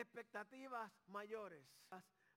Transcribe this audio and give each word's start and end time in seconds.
expectativas 0.00 0.90
mayores. 1.06 1.66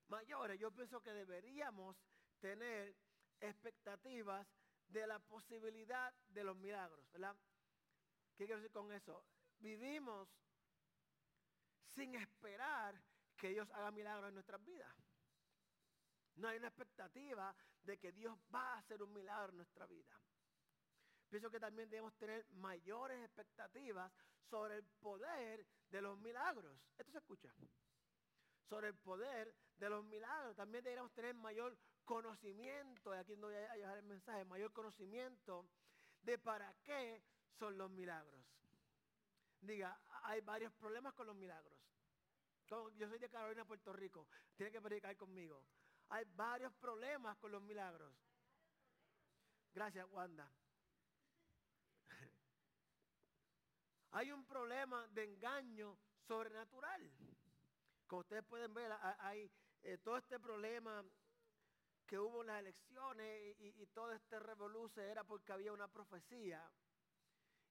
Mayores, 0.07 0.59
yo 0.59 0.71
pienso 0.71 1.01
que 1.01 1.13
deberíamos 1.13 1.95
tener 2.39 2.95
expectativas 3.39 4.45
de 4.87 5.07
la 5.07 5.19
posibilidad 5.19 6.13
de 6.27 6.43
los 6.43 6.57
milagros, 6.57 7.09
¿verdad? 7.11 7.35
¿Qué 8.35 8.45
quiero 8.45 8.59
decir 8.59 8.71
con 8.71 8.91
eso? 8.91 9.23
Vivimos 9.59 10.27
sin 11.95 12.15
esperar 12.15 13.01
que 13.37 13.49
Dios 13.49 13.69
haga 13.71 13.91
milagros 13.91 14.29
en 14.29 14.33
nuestras 14.33 14.63
vidas. 14.63 14.93
No 16.35 16.47
hay 16.47 16.57
una 16.57 16.67
expectativa 16.67 17.55
de 17.83 17.97
que 17.97 18.11
Dios 18.11 18.37
va 18.53 18.73
a 18.73 18.77
hacer 18.79 19.01
un 19.01 19.13
milagro 19.13 19.51
en 19.51 19.57
nuestra 19.57 19.85
vida. 19.85 20.19
Pienso 21.29 21.49
que 21.49 21.59
también 21.59 21.89
debemos 21.89 22.13
tener 22.17 22.45
mayores 22.51 23.23
expectativas 23.23 24.11
sobre 24.49 24.77
el 24.77 24.83
poder 24.99 25.65
de 25.89 26.01
los 26.01 26.17
milagros. 26.17 26.79
¿Esto 26.97 27.11
se 27.11 27.17
escucha? 27.19 27.53
Sobre 28.67 28.89
el 28.89 28.95
poder 28.95 29.53
de 29.77 29.89
los 29.89 30.03
milagros. 30.05 30.55
También 30.55 30.83
deberíamos 30.83 31.13
tener 31.13 31.35
mayor 31.35 31.77
conocimiento, 32.05 33.13
y 33.13 33.17
aquí 33.17 33.35
no 33.35 33.47
voy 33.47 33.55
a 33.55 33.73
dejar 33.75 33.97
el 33.97 34.03
mensaje, 34.03 34.45
mayor 34.45 34.71
conocimiento 34.73 35.67
de 36.21 36.37
para 36.37 36.73
qué 36.83 37.21
son 37.57 37.77
los 37.77 37.89
milagros. 37.89 38.41
Diga, 39.61 39.99
hay 40.23 40.41
varios 40.41 40.73
problemas 40.73 41.13
con 41.13 41.27
los 41.27 41.35
milagros. 41.35 41.77
Yo 42.95 43.09
soy 43.09 43.19
de 43.19 43.29
Carolina, 43.29 43.65
Puerto 43.65 43.91
Rico. 43.91 44.27
Tiene 44.55 44.71
que 44.71 44.81
predicar 44.81 45.15
conmigo. 45.17 45.63
Hay 46.09 46.25
varios 46.35 46.73
problemas 46.73 47.37
con 47.37 47.51
los 47.51 47.61
milagros. 47.61 48.13
Gracias, 49.73 50.07
Wanda. 50.11 50.49
Hay 54.11 54.31
un 54.31 54.45
problema 54.45 55.07
de 55.09 55.23
engaño 55.23 55.97
sobrenatural. 56.27 57.09
Como 58.07 58.21
ustedes 58.21 58.43
pueden 58.43 58.73
ver, 58.73 58.91
hay 59.19 59.49
eh, 59.83 59.97
todo 59.99 60.17
este 60.17 60.37
problema 60.37 61.03
que 62.05 62.19
hubo 62.19 62.41
en 62.41 62.47
las 62.47 62.59
elecciones 62.59 63.55
y, 63.59 63.85
todo 63.87 64.11
este 64.11 64.37
revoluce 64.39 65.01
era 65.09 65.23
porque 65.23 65.53
había 65.53 65.71
una 65.71 65.87
profecía. 65.87 66.69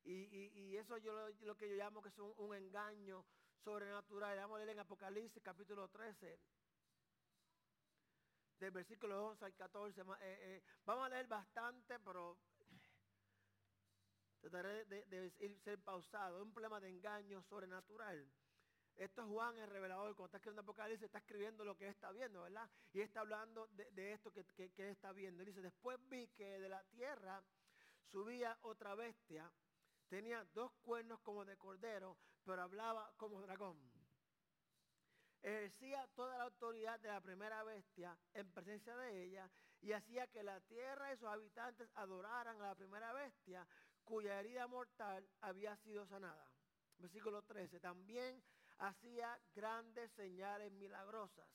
Y, 0.03 0.75
eso 0.77 0.97
yo 0.97 1.29
lo, 1.41 1.57
que 1.59 1.69
yo 1.69 1.77
llamo 1.77 2.01
que 2.01 2.09
es 2.09 2.19
un, 2.19 2.55
engaño 2.55 3.23
sobrenatural. 3.63 4.39
Vamos 4.39 4.57
a 4.57 4.59
leer 4.61 4.71
en 4.71 4.79
Apocalipsis 4.79 5.43
capítulo 5.43 5.89
13, 5.89 6.41
del 8.61 8.71
versículo 8.71 9.27
11 9.27 9.45
al 9.45 9.55
14. 9.55 10.01
Eh, 10.01 10.05
eh, 10.23 10.63
vamos 10.87 11.05
a 11.05 11.11
leer 11.11 11.27
bastante, 11.27 12.01
pero 12.01 12.39
trataré 14.41 14.85
de, 14.87 15.31
ser 15.65 15.79
pausado. 15.81 16.39
Es 16.39 16.43
un 16.43 16.53
problema 16.53 16.81
de 16.81 16.89
engaño 16.89 17.43
sobrenatural. 17.43 18.27
Esto 18.97 19.23
es 19.23 19.29
Juan 19.29 19.57
el 19.59 19.71
revelador, 19.71 20.15
cuando 20.15 20.27
está 20.27 20.39
escribiendo 20.39 20.63
Apocalipsis, 20.63 21.07
está 21.07 21.19
escribiendo 21.19 21.65
lo 21.65 21.77
que 21.77 21.89
está 21.89 22.11
viendo, 22.11 22.43
¿verdad? 22.43 22.69
Y 22.93 23.01
está 23.01 23.21
hablando 23.21 23.69
de, 23.69 24.13
esto 24.13 24.31
que, 24.33 24.45
que, 24.45 24.91
está 24.91 25.13
viendo. 25.13 25.45
Dice, 25.45 25.63
después 25.63 25.99
vi 26.09 26.29
que 26.29 26.59
de 26.59 26.69
la 26.69 26.83
tierra 26.85 27.43
subía 28.11 28.59
otra 28.63 28.95
bestia, 28.95 29.51
tenía 30.09 30.45
dos 30.53 30.73
cuernos 30.83 31.21
como 31.21 31.45
de 31.45 31.57
cordero, 31.57 32.19
pero 32.45 32.63
hablaba 32.63 33.11
como 33.17 33.41
dragón. 33.41 33.79
Ejercía 35.43 36.07
toda 36.15 36.37
la 36.37 36.45
autoridad 36.45 37.01
de 37.01 37.09
la 37.09 37.23
primera 37.23 37.63
bestia 37.63 38.19
en 38.35 38.51
presencia 38.53 38.95
de 38.97 39.25
ella 39.25 39.51
y 39.81 39.93
hacía 39.93 40.27
que 40.27 40.43
la 40.43 40.61
tierra 40.61 41.13
y 41.13 41.17
sus 41.17 41.29
habitantes 41.29 41.89
adoraran 41.95 42.61
a 42.61 42.67
la 42.67 42.75
primera 42.75 43.15
bestia 43.15 43.67
cuya 44.11 44.41
herida 44.41 44.67
mortal 44.67 45.25
había 45.41 45.77
sido 45.77 46.05
sanada. 46.05 46.51
Versículo 46.99 47.43
13. 47.43 47.79
También 47.79 48.43
hacía 48.79 49.41
grandes 49.55 50.11
señales 50.13 50.73
milagrosas. 50.73 51.49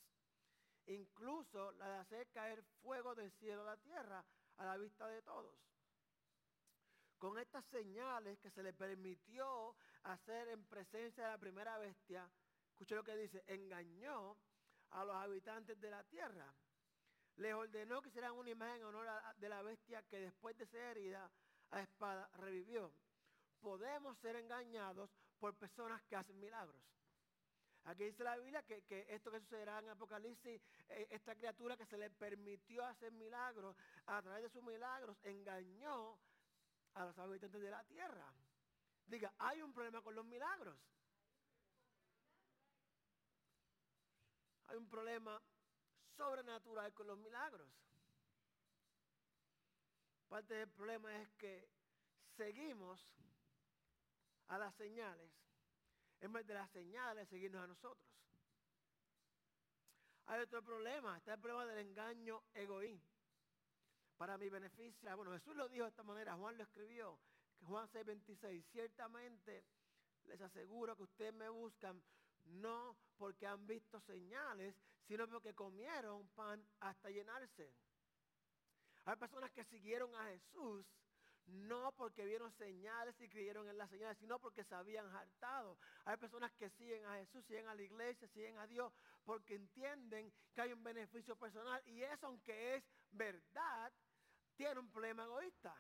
Incluso 0.86 1.74
la 1.74 1.90
de 1.90 1.98
hacer 1.98 2.28
caer 2.30 2.64
fuego 2.82 3.14
del 3.14 3.30
cielo 3.34 3.64
a 3.64 3.76
la 3.76 3.78
tierra 3.78 4.24
a 4.56 4.66
la 4.66 4.78
vista 4.78 5.06
de 5.10 5.22
todos. 5.22 5.60
Con 7.18 7.38
estas 7.40 7.66
señales 7.66 8.40
que 8.40 8.52
se 8.52 8.64
le 8.64 8.72
permitió 8.72 9.76
hacer 10.04 10.48
en 10.48 10.64
presencia 10.64 11.26
de 11.26 11.32
la 11.32 11.38
primera 11.38 11.78
bestia, 11.78 12.30
escuche 12.70 12.96
lo 12.96 13.04
que 13.04 13.18
dice, 13.18 13.44
engañó 13.48 14.38
a 14.92 15.04
los 15.04 15.16
habitantes 15.16 15.78
de 15.82 15.90
la 15.90 16.06
tierra. 16.06 16.54
Les 17.36 17.54
ordenó 17.54 18.02
que 18.02 18.10
hicieran 18.10 18.32
una 18.32 18.50
imagen 18.50 18.78
en 18.78 18.86
honor 18.86 19.08
de 19.36 19.50
la 19.50 19.62
bestia 19.62 20.04
que 20.04 20.22
después 20.22 20.58
de 20.58 20.68
ser 20.68 20.98
herida 20.98 21.30
a 21.72 21.82
espada 21.82 22.30
revivió. 22.38 22.92
Podemos 23.62 24.18
ser 24.20 24.36
engañados 24.36 25.10
por 25.40 25.56
personas 25.56 26.02
que 26.04 26.16
hacen 26.16 26.40
milagros. 26.40 26.82
Aquí 27.86 28.04
dice 28.04 28.24
la 28.24 28.36
Biblia 28.38 28.64
que, 28.64 28.84
esto 29.10 29.30
que 29.30 29.40
sucederá 29.40 29.78
en 29.80 29.90
Apocalipsis, 29.90 30.60
eh, 30.90 31.08
esta 31.12 31.36
criatura 31.36 31.78
que 31.78 31.86
se 31.86 31.98
le 31.98 32.10
permitió 32.10 32.84
hacer 32.84 33.12
milagros, 33.12 33.76
a 34.08 34.22
través 34.24 34.44
de 34.44 34.50
sus 34.50 34.64
milagros, 34.64 35.18
engañó 35.24 36.18
a 36.96 37.06
los 37.06 37.18
habitantes 37.20 37.62
de 37.62 37.70
la 37.70 37.84
tierra. 37.84 38.34
Diga, 39.06 39.32
hay 39.38 39.62
un 39.62 39.72
problema 39.72 40.02
con 40.02 40.16
los 40.16 40.26
milagros. 40.26 40.76
Hay 44.68 44.78
un 44.78 44.90
problema 44.90 45.40
sobrenatural 46.18 46.92
con 46.94 47.06
los 47.06 47.20
milagros. 47.20 47.70
Parte 50.28 50.54
del 50.54 50.70
problema 50.70 51.16
es 51.22 51.30
que 51.38 51.68
seguimos 52.36 53.00
a 54.48 54.58
las 54.58 54.76
señales 54.76 55.32
en 56.22 56.34
vez 56.34 56.46
de 56.48 56.54
las 56.54 56.70
señales 56.72 57.28
seguirnos 57.30 57.64
a 57.64 57.68
nosotros. 57.68 58.08
Hay 60.28 60.42
otro 60.42 60.64
problema, 60.64 61.18
está 61.18 61.36
el 61.36 61.40
problema 61.40 61.66
del 61.68 61.88
engaño 61.88 62.42
egoísta. 62.54 63.16
Para 64.18 64.38
mi 64.38 64.50
beneficio, 64.50 65.16
bueno, 65.16 65.34
Jesús 65.34 65.56
lo 65.56 65.68
dijo 65.68 65.84
de 65.84 65.90
esta 65.90 66.04
manera, 66.04 66.36
Juan 66.36 66.58
lo 66.58 66.64
escribió, 66.64 67.20
Juan 67.68 67.88
6:26, 67.90 68.64
ciertamente 68.72 69.64
les 70.24 70.42
aseguro 70.42 70.96
que 70.96 71.04
ustedes 71.04 71.34
me 71.34 71.50
buscan 71.50 72.02
no 72.46 72.96
porque 73.18 73.46
han 73.46 73.68
visto 73.68 74.00
señales, 74.02 74.76
sino 75.08 75.28
porque 75.28 75.54
comieron 75.54 76.28
pan 76.30 76.66
hasta 76.80 77.10
llenarse. 77.10 77.72
Hay 79.06 79.16
personas 79.18 79.52
que 79.52 79.64
siguieron 79.66 80.14
a 80.16 80.26
Jesús 80.26 80.86
no 81.48 81.92
porque 81.92 82.26
vieron 82.26 82.52
señales 82.54 83.20
y 83.22 83.30
creyeron 83.30 83.70
en 83.70 83.78
las 83.78 83.90
señales, 83.90 84.18
sino 84.18 84.40
porque 84.40 84.64
se 84.64 84.74
habían 84.74 85.08
hartado. 85.16 85.78
Hay 86.06 86.18
personas 86.18 86.52
que 86.54 86.70
siguen 86.72 87.06
a 87.06 87.16
Jesús, 87.18 87.46
siguen 87.46 87.68
a 87.68 87.76
la 87.76 87.84
iglesia, 87.84 88.28
siguen 88.30 88.58
a 88.58 88.68
Dios, 88.68 88.92
porque 89.24 89.56
entienden 89.56 90.34
que 90.54 90.62
hay 90.62 90.74
un 90.74 90.84
beneficio 90.84 91.36
personal. 91.36 91.82
Y 91.86 92.02
eso, 92.02 92.28
aunque 92.28 92.76
es 92.76 92.84
verdad, 93.12 93.94
tiene 94.56 94.80
un 94.80 94.90
problema 94.90 95.26
egoísta. 95.26 95.76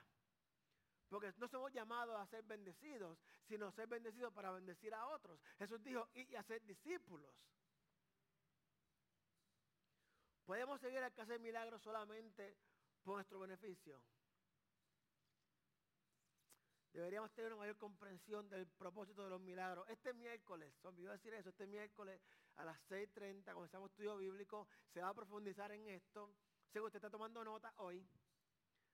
Porque 1.09 1.34
no 1.38 1.47
somos 1.47 1.72
llamados 1.72 2.16
a 2.19 2.28
ser 2.28 2.44
bendecidos, 2.44 3.18
sino 3.47 3.68
a 3.68 3.72
ser 3.72 3.88
bendecidos 3.88 4.34
para 4.34 4.52
bendecir 4.52 4.94
a 4.94 5.07
otros. 5.07 5.40
Jesús 5.57 5.81
dijo, 5.84 6.07
y 6.13 6.36
a 6.36 6.44
ser 6.44 6.63
discípulos. 6.66 7.34
Podemos 10.46 10.80
seguir 10.80 11.00
a 11.00 11.07
hacer 11.07 11.40
milagros 11.40 11.81
solamente 11.81 12.56
por 13.05 13.16
nuestro 13.16 13.39
beneficio 13.39 14.01
deberíamos 16.95 17.31
tener 17.33 17.51
una 17.51 17.59
mayor 17.59 17.77
comprensión 17.77 18.49
del 18.49 18.66
propósito 18.67 19.23
de 19.23 19.29
los 19.29 19.41
milagros. 19.41 19.88
Este 19.89 20.13
miércoles, 20.13 20.73
se 20.81 20.88
olvidó 20.88 21.11
decir 21.11 21.33
eso, 21.33 21.49
este 21.49 21.67
miércoles 21.67 22.21
a 22.55 22.63
las 22.63 22.77
6.30 22.89 23.53
comenzamos 23.53 23.91
estudio 23.91 24.17
bíblico, 24.17 24.67
se 24.94 25.01
va 25.01 25.09
a 25.09 25.13
profundizar 25.13 25.71
en 25.73 25.88
esto. 25.89 26.33
Sé 26.71 26.79
que 26.79 26.85
usted 26.85 26.97
está 26.97 27.09
tomando 27.09 27.44
nota 27.44 27.73
hoy, 27.77 28.07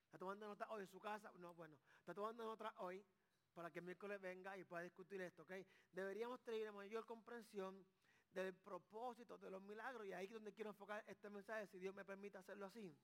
está 0.06 0.18
tomando 0.18 0.48
nota 0.48 0.68
hoy 0.72 0.82
en 0.82 0.90
su 0.90 1.00
casa, 1.00 1.32
no, 1.38 1.54
bueno, 1.54 1.78
está 2.00 2.14
tomando 2.14 2.44
nota 2.44 2.74
hoy 2.78 3.06
para 3.54 3.70
que 3.70 3.80
el 3.80 3.86
miércoles 3.86 4.20
venga 4.20 4.58
y 4.58 4.64
pueda 4.64 4.84
discutir 4.84 5.22
esto, 5.22 5.44
¿ok? 5.44 5.52
Deberíamos 5.92 6.42
tener 6.42 6.64
una 6.64 6.72
mayor 6.72 7.06
comprensión 7.06 7.86
del 8.34 8.56
propósito 8.56 9.38
de 9.38 9.52
los 9.52 9.62
milagros 9.62 10.08
y 10.08 10.14
ahí 10.14 10.26
es 10.26 10.32
donde 10.32 10.54
quiero 10.54 10.72
enfocar 10.72 11.04
este 11.08 11.30
mensaje, 11.30 11.68
si 11.68 11.78
Dios 11.78 11.94
me 11.94 12.06
permite 12.06 12.38
hacerlo 12.38 12.66
así. 12.66 12.98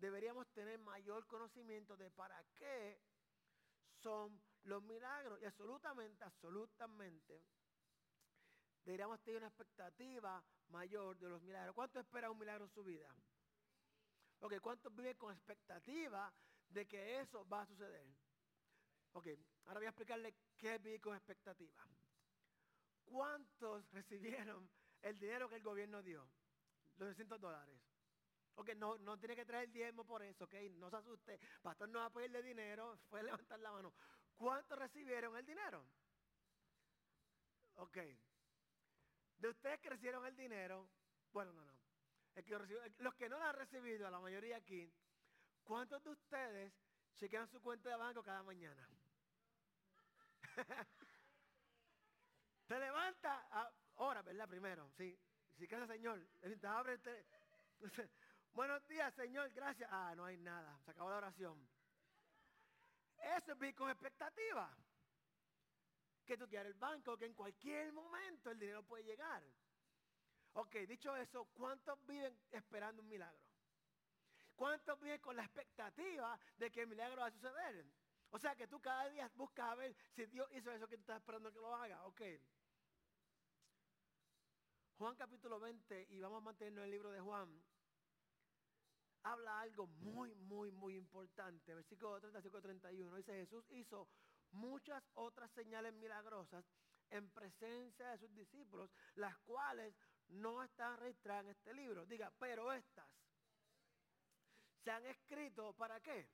Deberíamos 0.00 0.48
tener 0.48 0.78
mayor 0.78 1.26
conocimiento 1.26 1.94
de 1.96 2.10
para 2.10 2.42
qué 2.54 2.98
son 4.02 4.40
los 4.64 4.82
milagros. 4.82 5.40
Y 5.42 5.44
absolutamente, 5.44 6.24
absolutamente, 6.24 7.44
deberíamos 8.82 9.20
tener 9.20 9.38
una 9.38 9.48
expectativa 9.48 10.42
mayor 10.68 11.18
de 11.18 11.28
los 11.28 11.42
milagros. 11.42 11.74
¿Cuánto 11.74 12.00
espera 12.00 12.30
un 12.30 12.38
milagro 12.38 12.64
en 12.64 12.70
su 12.70 12.82
vida? 12.82 13.14
Ok, 14.40 14.54
¿cuántos 14.62 14.94
viven 14.96 15.16
con 15.18 15.34
expectativa 15.34 16.32
de 16.70 16.88
que 16.88 17.20
eso 17.20 17.46
va 17.46 17.60
a 17.60 17.66
suceder? 17.66 18.06
Ok, 19.12 19.26
ahora 19.66 19.80
voy 19.80 19.86
a 19.86 19.90
explicarle 19.90 20.34
qué 20.56 20.76
es 20.76 20.82
vivir 20.82 21.00
con 21.02 21.14
expectativa. 21.14 21.86
¿Cuántos 23.04 23.84
recibieron 23.92 24.70
el 25.02 25.18
dinero 25.18 25.46
que 25.46 25.56
el 25.56 25.62
gobierno 25.62 26.02
dio? 26.02 26.26
Los 26.96 27.08
600 27.08 27.38
dólares. 27.38 27.89
Ok, 28.60 28.74
no, 28.76 28.98
no 28.98 29.18
tiene 29.18 29.34
que 29.34 29.46
traer 29.46 29.64
el 29.64 29.72
diezmo 29.72 30.04
por 30.04 30.22
eso, 30.22 30.44
ok, 30.44 30.54
no 30.72 30.90
se 30.90 30.96
asuste. 30.96 31.40
Pastor 31.62 31.88
no 31.88 32.00
va 32.00 32.06
a 32.06 32.10
pedirle 32.10 32.42
dinero, 32.42 32.98
fue 33.08 33.22
levantar 33.22 33.58
la 33.58 33.72
mano. 33.72 33.94
¿Cuántos 34.36 34.78
recibieron 34.78 35.34
el 35.34 35.46
dinero? 35.46 35.82
Ok. 37.76 37.96
de 39.38 39.48
ustedes 39.48 39.80
que 39.80 39.88
recibieron 39.88 40.26
el 40.26 40.36
dinero, 40.36 40.90
bueno, 41.32 41.54
no, 41.54 41.64
no, 41.64 41.72
los 42.98 43.14
que 43.14 43.30
no 43.30 43.38
lo 43.38 43.44
han 43.44 43.54
recibido, 43.56 44.10
la 44.10 44.20
mayoría 44.20 44.58
aquí, 44.58 44.92
¿cuántos 45.64 46.04
de 46.04 46.10
ustedes 46.10 46.74
chequean 47.16 47.48
su 47.48 47.62
cuenta 47.62 47.88
de 47.88 47.96
banco 47.96 48.22
cada 48.22 48.42
mañana? 48.42 48.86
Te 52.66 52.78
levanta, 52.78 53.48
ahora, 53.96 54.20
¿verdad? 54.20 54.46
Primero, 54.48 54.90
sí. 54.98 55.18
Si 55.56 55.66
casa, 55.66 55.86
Señor, 55.86 56.20
abre 56.64 56.98
Buenos 58.52 58.86
días, 58.88 59.14
Señor, 59.14 59.50
gracias. 59.50 59.88
Ah, 59.92 60.12
no 60.16 60.24
hay 60.24 60.36
nada, 60.36 60.78
se 60.84 60.90
acabó 60.90 61.10
la 61.10 61.18
oración. 61.18 61.68
Eso 63.36 63.52
es 63.52 63.58
vivir 63.58 63.74
con 63.74 63.90
expectativa. 63.90 64.76
Que 66.26 66.36
tú 66.36 66.48
quieres 66.48 66.72
el 66.72 66.78
banco, 66.78 67.16
que 67.16 67.26
en 67.26 67.34
cualquier 67.34 67.92
momento 67.92 68.50
el 68.50 68.58
dinero 68.58 68.82
puede 68.82 69.04
llegar. 69.04 69.42
Ok, 70.54 70.74
dicho 70.88 71.16
eso, 71.16 71.44
¿cuántos 71.54 72.04
viven 72.06 72.36
esperando 72.50 73.02
un 73.02 73.08
milagro? 73.08 73.40
¿Cuántos 74.56 75.00
viven 75.00 75.20
con 75.20 75.36
la 75.36 75.44
expectativa 75.44 76.38
de 76.56 76.70
que 76.70 76.82
el 76.82 76.88
milagro 76.88 77.20
va 77.20 77.28
a 77.28 77.30
suceder? 77.30 77.86
O 78.30 78.38
sea 78.38 78.54
que 78.56 78.66
tú 78.66 78.80
cada 78.80 79.08
día 79.08 79.30
buscas 79.34 79.70
a 79.70 79.74
ver 79.76 79.96
si 80.14 80.26
Dios 80.26 80.48
hizo 80.52 80.72
eso 80.72 80.88
que 80.88 80.96
tú 80.96 81.02
estás 81.02 81.18
esperando 81.18 81.52
que 81.52 81.60
lo 81.60 81.74
haga. 81.74 82.04
Ok. 82.06 82.22
Juan 84.98 85.16
capítulo 85.16 85.58
20, 85.60 86.08
y 86.10 86.20
vamos 86.20 86.42
a 86.42 86.44
mantenernos 86.44 86.80
en 86.80 86.84
el 86.84 86.90
libro 86.90 87.10
de 87.10 87.20
Juan, 87.20 87.48
habla 89.22 89.60
algo 89.60 89.86
muy, 89.86 90.34
muy, 90.34 90.70
muy 90.70 90.96
importante. 90.96 91.74
Versículo 91.74 92.20
35 92.20 92.60
31. 92.60 93.16
Dice, 93.16 93.32
Jesús 93.32 93.64
hizo 93.70 94.08
muchas 94.52 95.02
otras 95.14 95.50
señales 95.52 95.94
milagrosas 95.94 96.64
en 97.10 97.28
presencia 97.30 98.08
de 98.10 98.18
sus 98.18 98.34
discípulos, 98.34 98.90
las 99.16 99.36
cuales 99.38 99.94
no 100.28 100.62
están 100.62 100.96
registradas 100.98 101.44
en 101.44 101.50
este 101.50 101.74
libro. 101.74 102.06
Diga, 102.06 102.32
pero 102.38 102.72
estas 102.72 103.08
se 104.84 104.90
han 104.90 105.04
escrito 105.06 105.72
para 105.74 106.00
qué? 106.00 106.28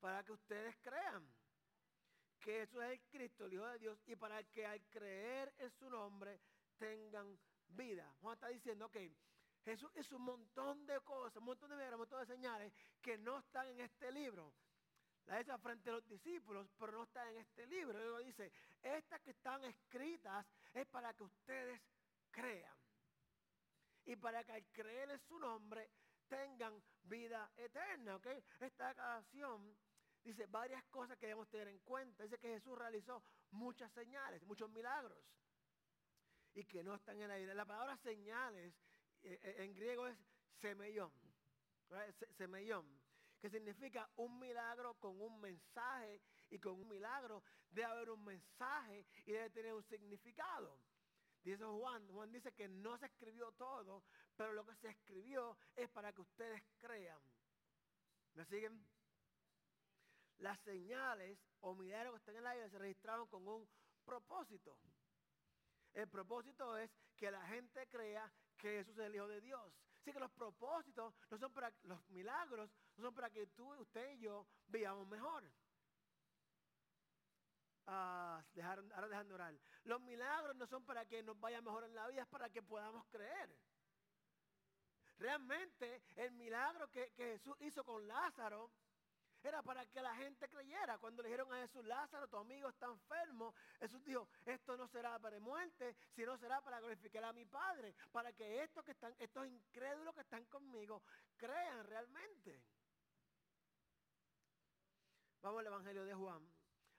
Para 0.00 0.22
que 0.22 0.32
ustedes 0.32 0.76
crean 0.82 1.26
que 2.40 2.62
eso 2.62 2.82
es 2.82 2.92
el 2.92 3.00
Cristo, 3.08 3.46
el 3.46 3.54
Hijo 3.54 3.66
de 3.66 3.78
Dios, 3.78 3.98
y 4.06 4.16
para 4.16 4.42
que 4.44 4.66
al 4.66 4.80
creer 4.88 5.52
en 5.58 5.70
su 5.72 5.88
nombre 5.88 6.40
tengan 6.78 7.38
vida. 7.68 8.14
Juan 8.20 8.34
está 8.34 8.48
diciendo, 8.48 8.86
ok, 8.86 8.96
Jesús 9.64 9.90
hizo 9.96 10.16
un 10.16 10.22
montón 10.22 10.86
de 10.86 11.00
cosas, 11.00 11.36
un 11.36 11.44
montón 11.44 11.70
de 11.70 11.88
un 11.88 11.98
montón 11.98 12.20
de 12.20 12.26
señales 12.26 12.72
que 13.00 13.16
no 13.16 13.38
están 13.38 13.66
en 13.68 13.80
este 13.80 14.12
libro. 14.12 14.52
La 15.26 15.38
dice 15.38 15.56
frente 15.58 15.88
a 15.88 15.94
los 15.94 16.06
discípulos, 16.06 16.68
pero 16.78 16.92
no 16.92 17.04
están 17.04 17.28
en 17.28 17.38
este 17.38 17.66
libro. 17.66 17.98
Luego 17.98 18.18
dice, 18.18 18.52
estas 18.82 19.20
que 19.22 19.30
están 19.30 19.64
escritas 19.64 20.46
es 20.74 20.86
para 20.88 21.14
que 21.14 21.22
ustedes 21.22 21.80
crean. 22.30 22.76
Y 24.04 24.16
para 24.16 24.44
que 24.44 24.52
al 24.52 24.66
creer 24.66 25.10
en 25.10 25.18
su 25.20 25.38
nombre 25.38 25.90
tengan 26.28 26.82
vida 27.04 27.50
eterna. 27.56 28.16
¿ok? 28.16 28.26
Esta 28.60 28.94
canción 28.94 29.74
dice 30.22 30.46
varias 30.46 30.84
cosas 30.84 31.16
que 31.16 31.26
debemos 31.26 31.48
tener 31.48 31.68
en 31.68 31.78
cuenta. 31.78 32.22
Dice 32.22 32.38
que 32.38 32.48
Jesús 32.48 32.76
realizó 32.76 33.22
muchas 33.52 33.90
señales, 33.92 34.42
muchos 34.42 34.68
milagros. 34.68 35.24
Y 36.52 36.64
que 36.64 36.84
no 36.84 36.94
están 36.94 37.18
en 37.22 37.28
la 37.28 37.36
vida. 37.36 37.54
La 37.54 37.64
palabra 37.64 37.96
señales 37.96 38.74
en 39.24 39.74
griego 39.74 40.06
es 40.06 40.16
semellón. 40.60 41.12
Semellón. 42.36 42.86
Que 43.40 43.50
significa 43.50 44.08
un 44.16 44.38
milagro 44.38 44.94
con 44.94 45.20
un 45.20 45.40
mensaje. 45.40 46.20
Y 46.50 46.58
con 46.58 46.74
un 46.74 46.88
milagro 46.88 47.42
debe 47.70 47.86
haber 47.86 48.10
un 48.10 48.24
mensaje 48.24 49.06
y 49.24 49.32
debe 49.32 49.50
tener 49.50 49.74
un 49.74 49.82
significado. 49.84 50.78
Dice 51.42 51.64
Juan, 51.64 52.06
Juan 52.08 52.32
dice 52.32 52.52
que 52.52 52.68
no 52.68 52.96
se 52.96 53.06
escribió 53.06 53.52
todo, 53.52 54.02
pero 54.36 54.52
lo 54.52 54.64
que 54.64 54.74
se 54.76 54.88
escribió 54.88 55.58
es 55.76 55.90
para 55.90 56.12
que 56.12 56.22
ustedes 56.22 56.62
crean. 56.78 57.20
¿Me 58.34 58.44
siguen? 58.46 58.82
Las 60.38 60.58
señales 60.60 61.38
o 61.60 61.74
milagros 61.74 62.14
que 62.14 62.18
están 62.18 62.36
en 62.36 62.44
la 62.44 62.52
Biblia 62.52 62.70
se 62.70 62.78
registraron 62.78 63.28
con 63.28 63.46
un 63.46 63.68
propósito. 64.04 64.78
El 65.92 66.08
propósito 66.08 66.76
es 66.78 66.90
que 67.16 67.30
la 67.30 67.46
gente 67.46 67.86
crea 67.88 68.32
que 68.56 68.78
Jesús 68.78 68.98
es 68.98 69.06
el 69.06 69.14
Hijo 69.14 69.28
de 69.28 69.40
Dios. 69.40 69.72
Así 70.00 70.12
que 70.12 70.20
los 70.20 70.30
propósitos 70.32 71.14
no 71.30 71.38
son 71.38 71.52
para 71.52 71.72
los 71.84 72.06
milagros, 72.10 72.70
no 72.96 73.04
son 73.04 73.14
para 73.14 73.30
que 73.30 73.46
tú, 73.48 73.72
usted 73.74 74.12
y 74.12 74.18
yo 74.18 74.46
vivamos 74.66 75.06
mejor. 75.08 75.50
Ah, 77.86 78.42
ahora 78.62 79.08
dejan 79.08 79.28
de 79.28 79.34
orar. 79.34 79.54
Los 79.84 80.00
milagros 80.00 80.56
no 80.56 80.66
son 80.66 80.84
para 80.84 81.04
que 81.04 81.22
nos 81.22 81.38
vaya 81.38 81.60
mejor 81.60 81.84
en 81.84 81.94
la 81.94 82.06
vida, 82.08 82.22
es 82.22 82.28
para 82.28 82.48
que 82.48 82.62
podamos 82.62 83.06
creer. 83.06 83.54
Realmente 85.18 86.02
el 86.16 86.32
milagro 86.32 86.90
que, 86.90 87.12
que 87.12 87.32
Jesús 87.32 87.56
hizo 87.60 87.84
con 87.84 88.06
Lázaro 88.06 88.70
era 89.44 89.62
para 89.62 89.84
que 89.86 90.00
la 90.00 90.14
gente 90.16 90.48
creyera. 90.48 90.98
Cuando 90.98 91.22
le 91.22 91.28
dijeron 91.28 91.52
a 91.52 91.60
Jesús, 91.62 91.84
Lázaro, 91.84 92.28
tu 92.28 92.36
amigo 92.36 92.68
está 92.68 92.86
enfermo, 92.86 93.54
Jesús 93.78 94.02
dijo, 94.04 94.28
esto 94.44 94.76
no 94.76 94.88
será 94.88 95.18
para 95.18 95.38
muerte, 95.38 95.96
sino 96.14 96.36
será 96.38 96.60
para 96.60 96.80
glorificar 96.80 97.24
a 97.24 97.32
mi 97.32 97.44
Padre, 97.44 97.94
para 98.12 98.32
que 98.32 98.62
estos 98.62 98.84
que 98.84 98.92
están, 98.92 99.14
estos 99.18 99.46
incrédulos 99.46 100.14
que 100.14 100.22
están 100.22 100.44
conmigo, 100.46 101.02
crean 101.36 101.86
realmente. 101.86 102.62
Vamos 105.42 105.60
al 105.60 105.66
Evangelio 105.66 106.04
de 106.04 106.14
Juan. 106.14 106.53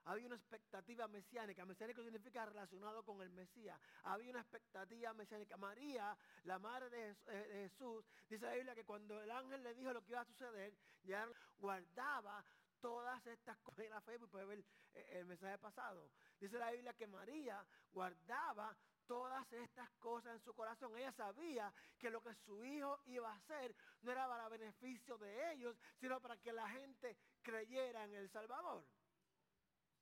Había 0.05 0.27
una 0.27 0.35
expectativa 0.35 1.07
mesiánica. 1.07 1.65
Mesiánico 1.65 2.03
significa 2.03 2.45
relacionado 2.45 3.03
con 3.03 3.21
el 3.21 3.29
Mesías. 3.31 3.79
Había 4.03 4.29
una 4.31 4.41
expectativa 4.41 5.13
mesiánica. 5.13 5.57
María, 5.57 6.17
la 6.43 6.59
madre 6.59 6.89
de 6.89 7.15
eh, 7.27 7.69
Jesús, 7.69 8.05
dice 8.29 8.45
la 8.45 8.53
Biblia 8.53 8.75
que 8.75 8.85
cuando 8.85 9.21
el 9.21 9.31
ángel 9.31 9.63
le 9.63 9.73
dijo 9.73 9.91
lo 9.93 10.03
que 10.03 10.11
iba 10.11 10.21
a 10.21 10.25
suceder, 10.25 10.73
ya 11.03 11.27
guardaba 11.57 12.43
todas 12.81 13.25
estas 13.25 13.57
cosas 13.59 13.85
en 13.85 13.91
la 13.91 14.01
fe, 14.01 14.19
puede 14.19 14.45
ver 14.45 14.59
eh, 14.93 15.07
el 15.13 15.25
mensaje 15.25 15.57
pasado. 15.57 16.11
Dice 16.39 16.57
la 16.59 16.71
Biblia 16.71 16.93
que 16.93 17.07
María 17.07 17.65
guardaba 17.91 18.77
todas 19.07 19.51
estas 19.53 19.89
cosas 19.99 20.33
en 20.35 20.39
su 20.41 20.53
corazón. 20.53 20.95
Ella 20.95 21.11
sabía 21.13 21.73
que 21.97 22.09
lo 22.09 22.21
que 22.21 22.33
su 22.45 22.63
hijo 22.63 22.99
iba 23.05 23.31
a 23.31 23.35
hacer 23.35 23.75
no 24.01 24.11
era 24.11 24.27
para 24.27 24.49
beneficio 24.49 25.17
de 25.17 25.53
ellos, 25.53 25.75
sino 25.99 26.19
para 26.19 26.37
que 26.37 26.53
la 26.53 26.69
gente 26.69 27.17
creyera 27.41 28.03
en 28.03 28.13
el 28.13 28.29
Salvador. 28.29 28.85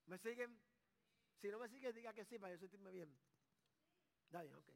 ¿Me 0.05 0.17
siguen? 0.17 0.59
Si 1.41 1.50
no 1.50 1.59
me 1.59 1.69
siguen, 1.69 1.95
diga 1.95 2.13
que 2.13 2.25
sí, 2.25 2.38
para 2.38 2.53
yo 2.53 2.59
sentirme 2.59 2.91
bien. 2.91 3.15
Está 4.25 4.41
bien, 4.41 4.55
ok. 4.55 4.69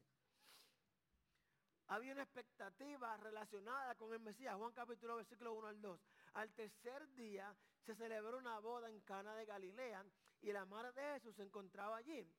Había 1.88 2.12
una 2.12 2.22
expectativa 2.22 3.16
relacionada 3.16 3.94
con 3.94 4.12
el 4.12 4.20
Mesías. 4.20 4.54
Juan 4.56 4.72
capítulo 4.72 5.16
versículo 5.16 5.54
1 5.54 5.68
al 5.68 5.80
2. 5.80 6.00
Al 6.34 6.52
tercer 6.52 7.08
día 7.14 7.56
se 7.86 7.94
celebró 7.94 8.36
una 8.36 8.58
boda 8.58 8.90
en 8.90 9.00
Cana 9.00 9.34
de 9.34 9.46
Galilea 9.46 10.04
y 10.42 10.52
la 10.52 10.66
madre 10.66 11.00
de 11.00 11.14
Jesús 11.14 11.34
se 11.36 11.42
encontraba 11.42 11.96
allí. 11.96 12.30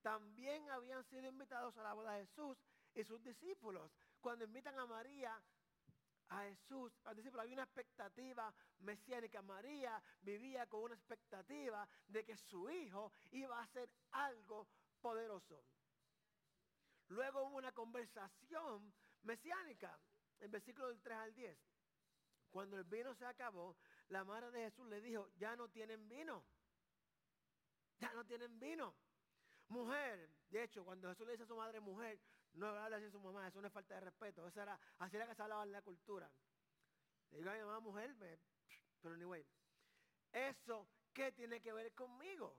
También 0.00 0.70
habían 0.70 1.04
sido 1.04 1.28
invitados 1.28 1.76
a 1.76 1.82
la 1.82 1.92
boda 1.92 2.14
de 2.14 2.26
Jesús 2.26 2.58
y 2.94 3.04
sus 3.04 3.22
discípulos. 3.22 3.92
Cuando 4.20 4.46
invitan 4.46 4.78
a 4.78 4.86
María, 4.86 5.38
a 6.28 6.42
Jesús, 6.44 6.92
al 7.04 7.16
discípulo, 7.16 7.42
había 7.42 7.54
una 7.54 7.64
expectativa 7.64 8.52
mesiánica. 8.80 9.42
María 9.42 10.02
vivía 10.22 10.66
con 10.66 10.82
una 10.82 10.94
expectativa 10.94 11.88
de 12.08 12.24
que 12.24 12.36
su 12.36 12.70
hijo 12.70 13.12
iba 13.30 13.58
a 13.58 13.62
hacer 13.62 13.90
algo 14.12 14.68
poderoso. 15.00 15.64
Luego 17.08 17.44
hubo 17.44 17.56
una 17.56 17.72
conversación 17.72 18.92
mesiánica, 19.22 19.98
en 20.40 20.50
versículo 20.50 20.88
del 20.88 21.00
3 21.00 21.16
al 21.18 21.34
10. 21.34 21.58
Cuando 22.50 22.78
el 22.78 22.84
vino 22.84 23.14
se 23.14 23.26
acabó, 23.26 23.76
la 24.08 24.24
madre 24.24 24.50
de 24.50 24.64
Jesús 24.64 24.86
le 24.86 25.00
dijo, 25.00 25.28
ya 25.36 25.56
no 25.56 25.68
tienen 25.68 26.08
vino. 26.08 26.44
Ya 27.98 28.12
no 28.12 28.24
tienen 28.24 28.58
vino. 28.58 28.94
Mujer, 29.68 30.30
de 30.50 30.62
hecho, 30.62 30.84
cuando 30.84 31.08
Jesús 31.08 31.26
le 31.26 31.32
dice 31.32 31.44
a 31.44 31.46
su 31.46 31.56
madre 31.56 31.80
mujer, 31.80 32.20
no 32.54 32.68
habla 32.68 32.96
así 32.96 33.06
a 33.06 33.10
su 33.10 33.20
mamá, 33.20 33.48
eso 33.48 33.60
no 33.60 33.66
es 33.66 33.72
falta 33.72 33.94
de 33.94 34.00
respeto. 34.00 34.46
Eso 34.46 34.62
era, 34.62 34.78
así 34.98 35.16
era 35.16 35.26
que 35.26 35.34
se 35.34 35.42
hablaba 35.42 35.64
en 35.64 35.72
la 35.72 35.82
cultura. 35.82 36.30
Le 37.30 37.38
digo 37.38 37.50
a 37.50 37.54
mi 37.54 37.60
mamá 37.60 37.80
mujer, 37.80 38.14
pero 39.00 39.14
anyway. 39.14 39.44
Eso, 40.32 40.88
¿qué 41.12 41.32
tiene 41.32 41.60
que 41.60 41.72
ver 41.72 41.92
conmigo? 41.94 42.56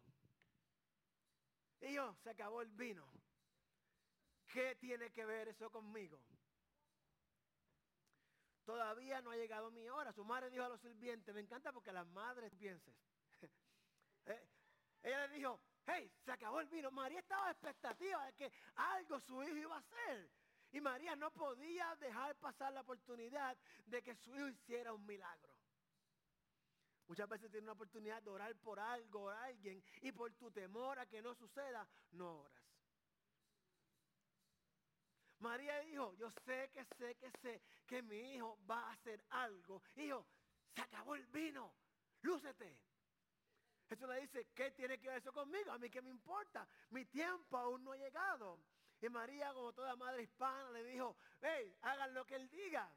Y 1.81 1.93
yo, 1.93 2.15
se 2.23 2.29
acabó 2.29 2.61
el 2.61 2.69
vino. 2.69 3.07
¿Qué 4.51 4.75
tiene 4.75 5.11
que 5.11 5.25
ver 5.25 5.49
eso 5.49 5.69
conmigo? 5.69 6.21
Todavía 8.65 9.21
no 9.21 9.31
ha 9.31 9.35
llegado 9.35 9.69
mi 9.69 9.87
hora. 9.89 10.11
Su 10.13 10.25
madre 10.25 10.49
dijo 10.49 10.63
a 10.63 10.69
los 10.69 10.81
sirvientes, 10.81 11.33
me 11.33 11.41
encanta 11.41 11.71
porque 11.71 11.91
las 11.91 12.07
madres 12.07 12.53
piensen. 12.55 12.95
Eh, 14.27 14.49
ella 15.03 15.27
le 15.27 15.35
dijo, 15.35 15.61
hey, 15.87 16.11
se 16.23 16.31
acabó 16.31 16.59
el 16.59 16.67
vino. 16.67 16.91
María 16.91 17.19
estaba 17.19 17.47
a 17.47 17.51
expectativa 17.51 18.25
de 18.25 18.33
que 18.33 18.51
algo 18.75 19.19
su 19.19 19.43
hijo 19.43 19.55
iba 19.55 19.75
a 19.75 19.79
hacer. 19.79 20.29
Y 20.71 20.81
María 20.81 21.15
no 21.15 21.31
podía 21.31 21.95
dejar 21.95 22.35
pasar 22.35 22.73
la 22.73 22.81
oportunidad 22.81 23.57
de 23.85 24.01
que 24.01 24.15
su 24.15 24.35
hijo 24.35 24.47
hiciera 24.47 24.93
un 24.93 25.05
milagro. 25.05 25.55
Muchas 27.07 27.29
veces 27.29 27.51
tienes 27.51 27.63
una 27.63 27.73
oportunidad 27.73 28.21
de 28.23 28.29
orar 28.31 28.55
por 28.57 28.79
algo 28.79 29.25
o 29.25 29.29
alguien 29.29 29.83
y 30.01 30.11
por 30.11 30.33
tu 30.33 30.49
temor 30.51 30.97
a 30.97 31.05
que 31.05 31.21
no 31.21 31.35
suceda, 31.35 31.87
no 32.11 32.41
oras. 32.41 32.63
María 35.39 35.79
dijo, 35.81 36.13
yo 36.15 36.31
sé 36.45 36.71
que 36.73 36.83
sé 36.97 37.15
que 37.15 37.29
sé 37.41 37.61
que 37.85 38.01
mi 38.01 38.33
hijo 38.33 38.57
va 38.69 38.79
a 38.87 38.93
hacer 38.93 39.23
algo. 39.29 39.83
Hijo, 39.95 40.25
se 40.73 40.81
acabó 40.81 41.15
el 41.15 41.25
vino, 41.27 41.73
lúcete. 42.21 42.79
Eso 43.89 44.07
le 44.07 44.21
dice, 44.21 44.47
¿qué 44.55 44.71
tiene 44.71 44.99
que 44.99 45.07
ver 45.07 45.17
eso 45.17 45.31
conmigo? 45.31 45.71
A 45.71 45.77
mí 45.77 45.89
qué 45.89 46.01
me 46.01 46.09
importa. 46.09 46.67
Mi 46.89 47.05
tiempo 47.05 47.57
aún 47.57 47.83
no 47.83 47.91
ha 47.91 47.97
llegado. 47.97 48.59
Y 49.01 49.09
María, 49.09 49.53
como 49.53 49.73
toda 49.73 49.95
madre 49.95 50.23
hispana, 50.23 50.71
le 50.71 50.83
dijo, 50.83 51.15
hey, 51.41 51.77
hagan 51.81 52.13
lo 52.13 52.25
que 52.25 52.35
él 52.35 52.49
diga. 52.49 52.89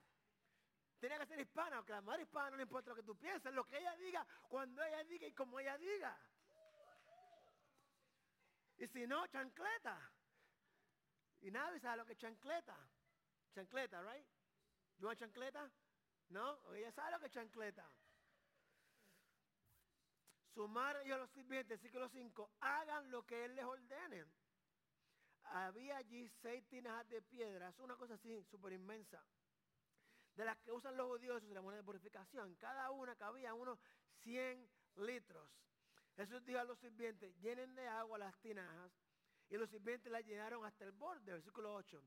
Tenía 0.99 1.19
que 1.19 1.27
ser 1.27 1.41
hispana, 1.41 1.77
aunque 1.77 1.93
la 1.93 2.01
madre 2.01 2.23
hispana 2.23 2.51
no 2.51 2.57
le 2.57 2.63
importa 2.63 2.91
lo 2.91 2.97
que 2.97 3.03
tú 3.03 3.17
piensas, 3.17 3.53
lo 3.53 3.65
que 3.65 3.79
ella 3.79 3.95
diga, 3.97 4.27
cuando 4.49 4.83
ella 4.83 5.05
diga 5.05 5.27
y 5.27 5.33
como 5.33 5.61
ella 5.61 5.77
diga. 5.77 6.19
Y 8.79 8.87
si 8.87 9.07
no, 9.07 9.27
chancleta. 9.27 10.11
Y 11.41 11.51
nadie 11.51 11.79
sabe 11.81 11.99
lo 11.99 12.07
que 12.07 12.13
es 12.13 12.19
chancleta. 12.19 12.77
Chancleta, 13.55 14.03
right? 14.03 14.27
¿You 14.99 15.07
want 15.07 15.19
chancleta? 15.19 15.71
¿No? 16.31 16.59
Ella 16.75 16.91
sabe 16.93 17.13
lo 17.13 17.21
que 17.21 17.27
es 17.27 17.33
chancleta. 17.33 17.89
Su 20.59 20.67
madre 20.67 21.05
y 21.05 21.09
los 21.11 21.31
sirvientes, 21.31 21.81
versículo 21.81 22.09
5, 22.09 22.51
hagan 22.59 23.13
lo 23.13 23.25
que 23.25 23.45
él 23.45 23.55
les 23.55 23.65
ordene. 23.65 24.25
Había 25.45 25.99
allí 25.99 26.29
seis 26.43 26.67
tinajas 26.67 27.09
de 27.11 27.23
piedra, 27.23 27.69
es 27.69 27.79
una 27.79 27.95
cosa 27.95 28.15
así, 28.15 28.43
súper 28.51 28.73
inmensa, 28.73 29.25
de 30.35 30.45
las 30.45 30.59
que 30.59 30.73
usan 30.73 30.97
los 30.97 31.07
judíos 31.07 31.37
en 31.37 31.43
su 31.43 31.47
ceremonia 31.47 31.77
de 31.77 31.85
purificación. 31.85 32.57
Cada 32.57 32.91
una 32.91 33.15
cabía 33.15 33.55
unos 33.55 33.79
100 34.25 34.69
litros. 34.97 35.49
Jesús 36.17 36.45
dijo 36.45 36.59
a 36.59 36.65
los 36.65 36.81
sirvientes, 36.81 37.39
llenen 37.39 37.77
de 37.77 37.87
agua 37.87 38.19
las 38.19 38.37
tinajas 38.41 38.91
y 39.51 39.57
los 39.59 39.71
sirvientes 39.71 40.11
la 40.11 40.23
llenaron 40.23 40.67
hasta 40.67 40.85
el 40.85 40.91
borde, 40.91 41.35
versículo 41.35 41.73
8. 41.73 42.03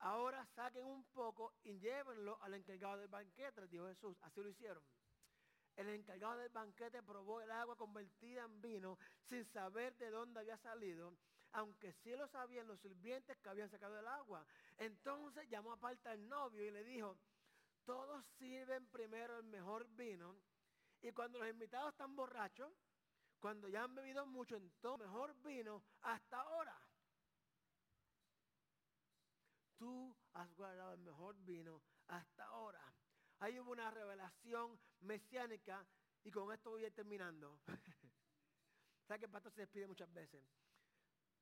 Ahora 0.00 0.44
saquen 0.54 0.84
un 0.84 1.02
poco 1.14 1.54
y 1.62 1.78
llévenlo 1.78 2.36
al 2.42 2.52
encargado 2.52 2.98
del 2.98 3.08
banquete, 3.08 3.66
dijo 3.68 3.86
Jesús. 3.86 4.18
Así 4.20 4.42
lo 4.42 4.50
hicieron. 4.50 4.84
El 5.76 5.88
encargado 5.90 6.38
del 6.38 6.48
banquete 6.48 7.02
probó 7.02 7.40
el 7.40 7.50
agua 7.50 7.76
convertida 7.76 8.44
en 8.44 8.60
vino 8.60 8.98
sin 9.24 9.44
saber 9.44 9.94
de 9.96 10.10
dónde 10.10 10.40
había 10.40 10.56
salido, 10.56 11.14
aunque 11.52 11.92
sí 11.92 12.16
lo 12.16 12.26
sabían 12.28 12.66
los 12.66 12.80
sirvientes 12.80 13.36
que 13.38 13.48
habían 13.48 13.68
sacado 13.68 13.98
el 13.98 14.06
agua. 14.06 14.46
Entonces 14.78 15.48
llamó 15.50 15.72
aparte 15.72 16.08
al 16.08 16.26
novio 16.28 16.66
y 16.66 16.70
le 16.70 16.82
dijo, 16.84 17.18
todos 17.84 18.24
sirven 18.38 18.86
primero 18.88 19.38
el 19.38 19.44
mejor 19.44 19.86
vino 19.90 20.34
y 21.02 21.12
cuando 21.12 21.38
los 21.38 21.48
invitados 21.48 21.90
están 21.90 22.16
borrachos, 22.16 22.72
cuando 23.38 23.68
ya 23.68 23.84
han 23.84 23.94
bebido 23.94 24.26
mucho, 24.26 24.56
entonces 24.56 25.06
mejor 25.06 25.34
vino 25.42 25.84
hasta 26.02 26.40
ahora. 26.40 26.76
Tú 29.76 30.16
has 30.32 30.50
guardado 30.54 30.94
el 30.94 31.00
mejor 31.00 31.36
vino 31.44 31.82
hasta 32.08 32.44
ahora. 32.46 32.80
Ahí 33.40 33.60
hubo 33.60 33.72
una 33.72 33.90
revelación 33.90 34.78
mesiánica 35.00 35.86
y 36.24 36.30
con 36.30 36.52
esto 36.52 36.70
voy 36.70 36.84
a 36.84 36.86
ir 36.86 36.94
terminando. 36.94 37.60
¿Sabe 39.06 39.20
que 39.20 39.26
el 39.26 39.30
pastor 39.30 39.52
se 39.52 39.60
despide 39.60 39.86
muchas 39.86 40.12
veces? 40.12 40.42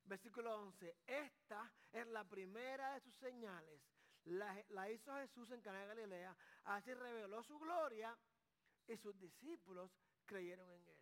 Versículo 0.03 0.61
11. 0.61 0.97
Esta 1.07 1.71
es 1.91 2.05
la 2.07 2.23
primera 2.23 2.93
de 2.93 2.99
sus 2.99 3.15
señales. 3.15 3.81
La, 4.25 4.91
hizo 4.91 5.15
Jesús 5.15 5.49
en 5.51 5.61
Cana 5.61 5.79
de 5.79 5.87
Galilea. 5.87 6.35
Así 6.65 6.93
reveló 6.93 7.43
su 7.43 7.57
gloria 7.59 8.15
y 8.87 8.97
sus 8.97 9.17
discípulos 9.19 9.91
creyeron 10.25 10.69
en 10.71 10.87
él. 10.87 10.97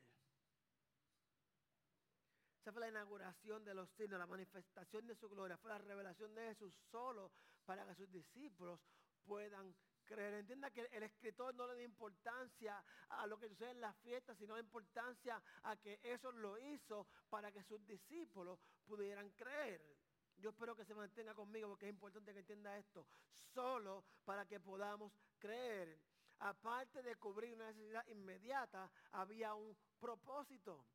Esa 2.62 2.71
fue 2.71 2.81
la 2.81 2.89
inauguración 2.89 3.65
de 3.65 3.73
los 3.73 3.89
signos, 3.91 4.19
la 4.19 4.25
manifestación 4.25 5.05
de 5.05 5.15
su 5.15 5.27
gloria. 5.27 5.57
Fue 5.57 5.71
la 5.71 5.79
revelación 5.79 6.33
de 6.33 6.47
Jesús 6.47 6.73
solo 6.89 7.31
para 7.65 7.85
que 7.85 7.95
sus 7.95 8.09
discípulos 8.09 8.79
puedan 9.25 9.75
creer. 10.03 10.33
Entienda 10.36 10.72
que 10.72 10.81
el 10.91 11.03
escritor 11.03 11.53
no 11.55 11.67
le 11.67 11.75
da 11.75 11.83
importancia 11.83 12.83
a 13.10 13.27
lo 13.27 13.38
que 13.38 13.50
sucede 13.50 13.72
en 13.72 13.81
las 13.81 13.95
fiestas, 13.98 14.38
sino 14.38 14.57
importancia 14.57 15.41
a 15.63 15.75
que 15.77 16.00
eso 16.03 16.31
lo 16.31 16.57
hizo 16.57 17.07
para 17.29 17.51
que 17.51 17.63
sus 17.63 17.86
discípulos 17.86 18.60
pudieran 18.86 19.29
creer. 19.31 19.81
Yo 20.38 20.50
espero 20.50 20.75
que 20.75 20.86
se 20.86 20.95
mantenga 20.95 21.33
conmigo 21.33 21.69
porque 21.69 21.88
es 21.88 21.93
importante 21.93 22.33
que 22.33 22.39
entienda 22.39 22.77
esto. 22.77 23.05
Solo 23.53 24.03
para 24.25 24.45
que 24.45 24.60
podamos 24.60 25.13
creer. 25.39 26.00
Aparte 26.39 27.01
de 27.01 27.15
cubrir 27.15 27.53
una 27.53 27.67
necesidad 27.67 28.05
inmediata, 28.07 28.89
había 29.12 29.53
un 29.53 29.75
propósito 30.00 30.86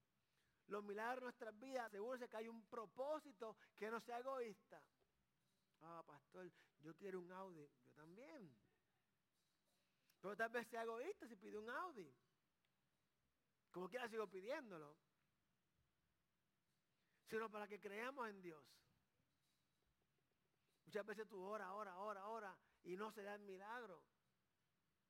los 0.68 0.84
milagros 0.84 1.20
de 1.20 1.24
nuestras 1.24 1.58
vidas, 1.58 1.86
asegúrese 1.86 2.28
que 2.28 2.36
hay 2.36 2.48
un 2.48 2.62
propósito 2.66 3.56
que 3.76 3.90
no 3.90 4.00
sea 4.00 4.18
egoísta. 4.18 4.82
Ah, 5.80 6.02
pastor, 6.06 6.50
yo 6.80 6.94
quiero 6.94 7.20
un 7.20 7.32
Audi. 7.32 7.66
Yo 7.86 7.92
también. 7.94 8.54
Pero 10.20 10.36
tal 10.36 10.50
vez 10.50 10.66
sea 10.68 10.82
egoísta 10.82 11.26
si 11.26 11.36
pide 11.36 11.58
un 11.58 11.70
Audi. 11.70 12.12
Como 13.70 13.88
quiera 13.88 14.08
sigo 14.08 14.26
pidiéndolo. 14.26 14.96
Sino 17.28 17.50
para 17.50 17.68
que 17.68 17.78
creamos 17.78 18.28
en 18.28 18.40
Dios. 18.40 18.64
Muchas 20.86 21.04
veces 21.04 21.28
tú 21.28 21.42
ora, 21.42 21.74
ora, 21.74 21.98
ora, 21.98 22.26
ora 22.26 22.58
y 22.84 22.96
no 22.96 23.12
se 23.12 23.22
da 23.22 23.34
el 23.34 23.42
milagro. 23.42 24.02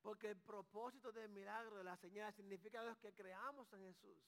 Porque 0.02 0.30
el 0.30 0.36
propósito 0.36 1.12
del 1.12 1.30
milagro, 1.30 1.76
de 1.76 1.84
la 1.84 1.96
señal, 1.96 2.32
significa 2.34 2.96
que 2.96 3.12
creamos 3.12 3.72
en 3.72 3.82
Jesús. 3.82 4.18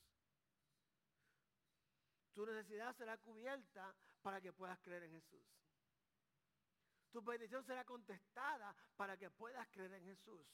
Tu 2.33 2.47
necesidad 2.47 2.95
será 2.97 3.19
cubierta 3.19 3.95
para 4.23 4.41
que 4.41 4.53
puedas 4.53 4.79
creer 4.81 5.05
en 5.05 5.13
Jesús. 5.13 5.45
Tu 7.12 7.25
petición 7.25 7.64
será 7.64 7.85
contestada 7.85 8.75
para 8.97 9.17
que 9.17 9.31
puedas 9.31 9.67
creer 9.69 9.93
en 9.95 10.05
Jesús. 10.05 10.47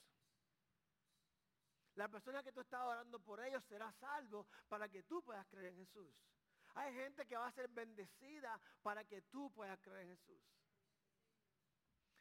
La 1.94 2.08
persona 2.08 2.42
que 2.42 2.52
tú 2.52 2.60
estás 2.60 2.82
orando 2.82 3.18
por 3.20 3.40
ellos 3.40 3.64
será 3.64 3.92
salvo 3.92 4.46
para 4.68 4.88
que 4.88 5.02
tú 5.02 5.22
puedas 5.22 5.46
creer 5.46 5.72
en 5.72 5.78
Jesús. 5.78 6.14
Hay 6.74 6.92
gente 6.94 7.26
que 7.26 7.36
va 7.36 7.46
a 7.46 7.52
ser 7.52 7.68
bendecida 7.68 8.60
para 8.82 9.04
que 9.04 9.22
tú 9.22 9.50
puedas 9.52 9.78
creer 9.80 10.02
en 10.02 10.16
Jesús. 10.16 10.42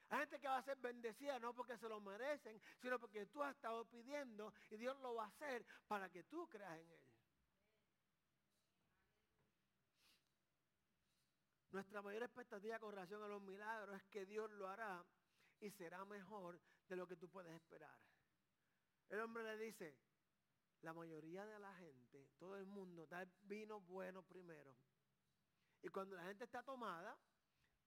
Hay 0.10 0.20
gente 0.20 0.40
que 0.40 0.48
va 0.48 0.58
a 0.58 0.64
ser 0.64 0.78
bendecida 0.78 1.40
no 1.40 1.54
porque 1.54 1.78
se 1.78 1.90
lo 1.90 2.00
merecen, 2.00 2.62
sino 2.82 3.00
porque 3.00 3.26
tú 3.26 3.44
has 3.44 3.56
estado 3.56 3.86
pidiendo 3.86 4.54
y 4.70 4.78
Dios 4.78 4.98
lo 5.00 5.16
va 5.16 5.26
a 5.26 5.28
hacer 5.28 5.66
para 5.88 6.10
que 6.10 6.24
tú 6.24 6.48
creas 6.48 6.80
en 6.80 6.90
Él. 6.90 7.05
Nuestra 11.76 12.02
mayor 12.02 12.24
expectativa 12.24 12.80
con 12.80 12.94
relación 12.94 13.22
a 13.22 13.28
los 13.28 13.42
milagros 13.42 13.98
es 13.98 14.06
que 14.06 14.26
Dios 14.26 14.50
lo 14.52 14.70
hará 14.70 15.04
y 15.60 15.70
será 15.72 16.06
mejor 16.06 16.58
de 16.88 16.96
lo 16.96 17.06
que 17.06 17.18
tú 17.18 17.28
puedes 17.28 17.54
esperar. 17.54 18.00
El 19.10 19.20
hombre 19.20 19.44
le 19.44 19.58
dice, 19.58 19.94
la 20.84 20.94
mayoría 20.94 21.46
de 21.46 21.60
la 21.60 21.74
gente, 21.74 22.30
todo 22.40 22.56
el 22.56 22.66
mundo, 22.66 23.06
da 23.08 23.24
el 23.24 23.30
vino 23.42 23.82
bueno 23.82 24.24
primero. 24.24 24.74
Y 25.82 25.90
cuando 25.90 26.16
la 26.16 26.24
gente 26.24 26.46
está 26.46 26.64
tomada, 26.64 27.20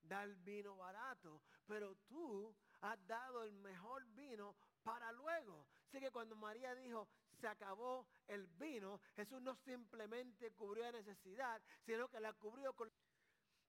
da 0.02 0.23
el 0.23 0.37
vino 0.37 0.76
barato. 0.76 1.40
Pero 1.66 1.97
tú 2.09 2.54
has 2.83 3.07
dado 3.07 3.42
el 3.42 3.52
mejor 3.52 4.04
vino 4.09 4.54
para 4.83 5.11
luego. 5.12 5.66
Así 5.88 5.99
que 5.99 6.11
cuando 6.11 6.37
María 6.37 6.75
dijo, 6.75 7.09
se 7.40 7.49
acabó 7.49 8.07
el 8.26 8.47
vino, 8.49 9.00
Jesús 9.16 9.40
no 9.40 9.54
simplemente 9.54 10.50
cubrió 10.52 10.85
la 10.85 10.92
necesidad, 10.92 11.62
sino 11.87 12.09
que 12.09 12.21
la 12.21 12.35
cubrió 12.35 12.75
con... 12.75 12.92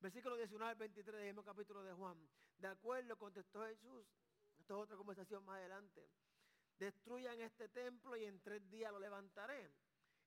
Versículo 0.01 0.37
19 0.37 0.71
al 0.71 0.77
23 0.77 1.15
del 1.17 1.25
mismo 1.25 1.43
capítulo 1.43 1.83
de 1.83 1.93
Juan. 1.93 2.17
De 2.57 2.67
acuerdo, 2.67 3.17
contestó 3.17 3.65
Jesús. 3.65 4.05
Esto 4.57 4.77
es 4.77 4.83
otra 4.83 4.95
conversación 4.95 5.43
más 5.45 5.57
adelante. 5.57 6.09
Destruyan 6.77 7.41
este 7.41 7.67
templo 7.67 8.15
y 8.15 8.23
en 8.23 8.39
tres 8.39 8.69
días 8.69 8.91
lo 8.93 8.99
levantaré. 8.99 9.69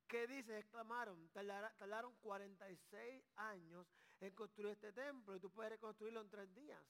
¿Qué 0.06 0.26
dice? 0.26 0.58
Exclamaron. 0.58 1.28
Tardaron 1.30 2.14
46 2.16 3.24
años 3.36 3.86
en 4.20 4.34
construir 4.34 4.72
este 4.72 4.92
templo 4.92 5.34
y 5.34 5.40
tú 5.40 5.50
puedes 5.50 5.72
reconstruirlo 5.72 6.20
en 6.20 6.28
tres 6.28 6.54
días. 6.54 6.82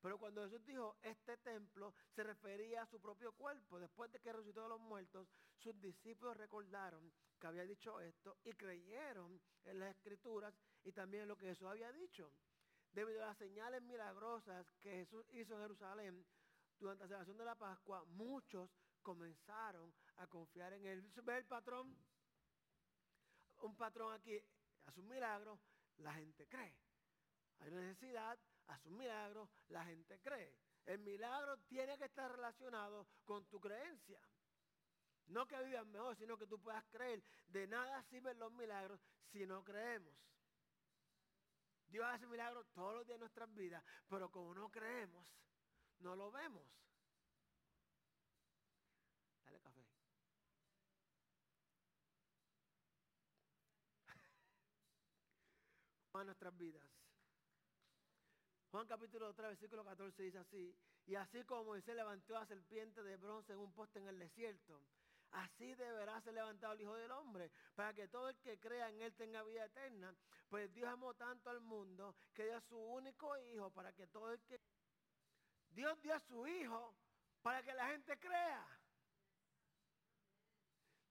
Pero 0.00 0.18
cuando 0.18 0.42
Jesús 0.44 0.64
dijo 0.64 0.96
este 1.02 1.36
templo, 1.38 1.94
se 2.14 2.22
refería 2.22 2.82
a 2.82 2.86
su 2.86 3.00
propio 3.00 3.32
cuerpo. 3.32 3.78
Después 3.78 4.12
de 4.12 4.20
que 4.20 4.32
resucitó 4.32 4.62
de 4.62 4.68
los 4.68 4.80
muertos, 4.80 5.28
sus 5.56 5.80
discípulos 5.80 6.36
recordaron 6.36 7.12
que 7.38 7.46
había 7.46 7.64
dicho 7.64 8.00
esto 8.00 8.36
y 8.44 8.52
creyeron 8.52 9.40
en 9.64 9.78
las 9.80 9.90
escrituras 9.96 10.54
y 10.84 10.92
también 10.92 11.28
lo 11.28 11.36
que 11.36 11.46
Jesús 11.46 11.66
había 11.66 11.92
dicho. 11.92 12.32
Debido 12.92 13.22
a 13.24 13.28
las 13.28 13.38
señales 13.38 13.82
milagrosas 13.82 14.66
que 14.80 14.90
Jesús 14.90 15.26
hizo 15.32 15.54
en 15.54 15.60
Jerusalén 15.62 16.26
durante 16.78 17.04
la 17.04 17.08
celebración 17.08 17.38
de 17.38 17.44
la 17.44 17.54
Pascua, 17.54 18.04
muchos 18.04 18.70
comenzaron 19.02 19.92
a 20.16 20.26
confiar 20.26 20.72
en 20.74 20.86
él. 20.86 21.12
¿Ve 21.22 21.38
el 21.38 21.46
patrón? 21.46 21.96
Un 23.62 23.76
patrón 23.76 24.12
aquí, 24.12 24.38
hace 24.86 25.00
un 25.00 25.08
milagro, 25.08 25.58
la 25.98 26.12
gente 26.14 26.46
cree. 26.46 26.76
Hay 27.60 27.70
una 27.70 27.82
necesidad, 27.82 28.38
hace 28.68 28.88
un 28.88 28.96
milagro, 28.96 29.50
la 29.68 29.84
gente 29.84 30.18
cree. 30.20 30.54
El 30.84 31.00
milagro 31.00 31.56
tiene 31.66 31.98
que 31.98 32.04
estar 32.04 32.30
relacionado 32.30 33.08
con 33.24 33.44
tu 33.46 33.60
creencia. 33.60 34.20
No 35.26 35.46
que 35.46 35.60
vivas 35.64 35.86
mejor, 35.86 36.16
sino 36.16 36.38
que 36.38 36.46
tú 36.46 36.60
puedas 36.60 36.84
creer. 36.86 37.22
De 37.48 37.66
nada 37.66 38.02
sirven 38.04 38.38
los 38.38 38.52
milagros 38.52 39.00
si 39.32 39.44
no 39.46 39.64
creemos. 39.64 40.14
Dios 41.88 42.06
hace 42.06 42.26
milagros 42.26 42.66
todos 42.72 42.94
los 42.94 43.06
días 43.06 43.16
de 43.16 43.20
nuestras 43.20 43.52
vidas, 43.54 43.82
pero 44.08 44.30
como 44.30 44.54
no 44.54 44.70
creemos, 44.70 45.26
no 45.98 46.14
lo 46.14 46.30
vemos. 46.30 46.64
Dale 49.44 49.58
café. 49.60 49.84
A 56.12 56.24
nuestras 56.24 56.56
vidas. 56.56 57.05
Juan 58.76 58.88
capítulo 58.88 59.32
3, 59.32 59.48
versículo 59.48 59.82
14 59.82 60.22
dice 60.22 60.36
así, 60.36 60.76
y 61.06 61.14
así 61.14 61.42
como 61.44 61.64
Moisés 61.64 61.96
levantó 61.96 62.36
a 62.36 62.44
serpiente 62.44 63.02
de 63.02 63.16
bronce 63.16 63.54
en 63.54 63.58
un 63.58 63.72
poste 63.72 64.00
en 64.00 64.06
el 64.06 64.18
desierto, 64.18 64.82
así 65.30 65.74
deberá 65.76 66.20
ser 66.20 66.34
levantado 66.34 66.74
el 66.74 66.82
Hijo 66.82 66.94
del 66.94 67.10
Hombre, 67.10 67.50
para 67.74 67.94
que 67.94 68.06
todo 68.08 68.28
el 68.28 68.36
que 68.36 68.58
crea 68.58 68.90
en 68.90 69.00
Él 69.00 69.14
tenga 69.14 69.42
vida 69.44 69.64
eterna. 69.64 70.14
Pues 70.50 70.70
Dios 70.74 70.90
amó 70.90 71.14
tanto 71.14 71.48
al 71.48 71.62
mundo 71.62 72.16
que 72.34 72.44
dio 72.44 72.54
a 72.54 72.60
su 72.60 72.76
único 72.76 73.34
Hijo 73.38 73.70
para 73.70 73.94
que 73.94 74.08
todo 74.08 74.30
el 74.30 74.42
que... 74.42 74.60
Dios 75.70 75.98
dio 76.02 76.14
a 76.14 76.20
su 76.20 76.46
Hijo 76.46 76.94
para 77.40 77.62
que 77.62 77.72
la 77.72 77.86
gente 77.86 78.18
crea. 78.18 78.78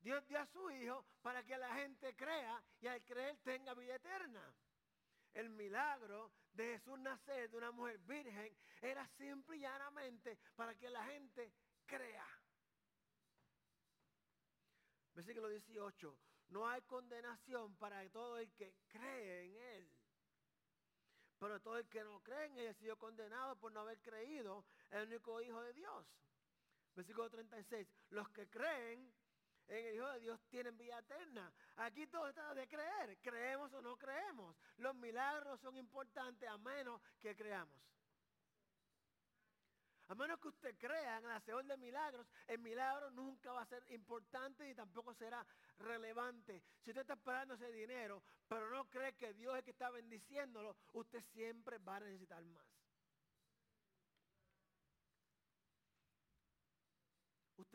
Dios 0.01 0.24
dio 0.27 0.39
a 0.39 0.45
su 0.45 0.69
Hijo 0.69 1.03
para 1.24 1.41
que 1.43 1.57
la 1.57 1.74
gente 1.74 2.15
crea 2.15 2.63
y 2.79 2.86
al 2.86 3.03
creer 3.03 3.36
tenga 3.38 3.74
vida 3.74 3.95
eterna. 3.95 4.53
El 5.34 5.50
milagro 5.50 6.31
de 6.56 6.78
Jesús 6.78 6.98
nacer 7.00 7.50
de 7.50 7.58
una 7.58 7.72
mujer 7.72 7.98
virgen 8.00 8.56
era 8.82 9.06
simple 9.18 9.58
y 9.58 9.62
llanamente 9.62 10.38
para 10.56 10.76
que 10.76 10.90
la 10.90 11.04
gente 11.06 11.54
crea. 11.86 12.28
Versículo 15.14 15.50
18. 15.50 16.18
No 16.50 16.68
hay 16.68 16.82
condenación 16.84 17.76
para 17.78 18.08
todo 18.10 18.38
el 18.38 18.52
que 18.54 18.76
cree 18.88 19.46
en 19.46 19.58
Él. 19.58 19.90
Pero 21.40 21.60
todo 21.62 21.78
el 21.78 21.88
que 21.88 22.04
no 22.04 22.22
cree 22.22 22.46
en 22.46 22.58
Él 22.58 22.68
ha 22.70 22.74
sido 22.74 22.98
condenado 22.98 23.56
por 23.58 23.72
no 23.72 23.82
haber 23.82 24.00
creído 24.00 24.66
el 24.92 25.08
único 25.08 25.42
Hijo 25.42 25.62
de 25.62 25.74
Dios. 25.74 26.06
Versículo 26.96 27.30
36. 27.30 27.88
Los 28.10 28.30
que 28.30 28.48
creen 28.50 29.12
en 29.67 29.86
el 29.86 29.95
Hijo 29.95 30.10
de 30.12 30.19
Dios 30.19 30.39
tienen 30.50 30.77
vida 30.77 31.00
eterna. 31.00 31.51
Aquí 31.77 32.07
todo 32.07 32.27
está 32.27 32.53
de 32.53 32.67
creer. 32.67 33.17
Creemos 33.22 33.74
o 33.74 33.81
no 33.81 33.98
creemos. 33.98 34.55
Los 34.77 34.95
milagros 34.95 35.60
son 35.62 35.77
importantes 35.77 36.48
a 36.48 36.57
menos 36.57 37.01
que 37.19 37.36
creamos. 37.36 37.86
A 40.07 40.13
menos 40.13 40.39
que 40.39 40.50
usted 40.50 40.77
crea 40.77 41.17
en 41.17 41.25
el 41.25 41.31
hacedor 41.31 41.65
de 41.65 41.77
milagros, 41.77 42.27
el 42.48 42.60
milagro 42.60 43.10
nunca 43.10 43.51
va 43.51 43.63
a 43.63 43.65
ser 43.65 43.84
importante 43.91 44.69
y 44.69 44.75
tampoco 44.75 45.15
será 45.15 45.43
relevante. 45.79 46.62
Si 46.84 46.91
usted 46.91 47.01
está 47.01 47.13
esperando 47.13 47.55
ese 47.55 47.72
dinero, 47.72 48.22
pero 48.48 48.69
no 48.69 48.88
cree 48.88 49.13
que 49.13 49.34
Dios 49.34 49.53
es 49.53 49.60
el 49.60 49.63
que 49.63 49.72
está 49.72 49.89
bendiciéndolo, 49.89 50.75
usted 50.93 51.24
siempre 51.34 51.79
va 51.79 51.95
a 51.95 52.01
necesitar 52.01 52.43
más. 52.43 52.75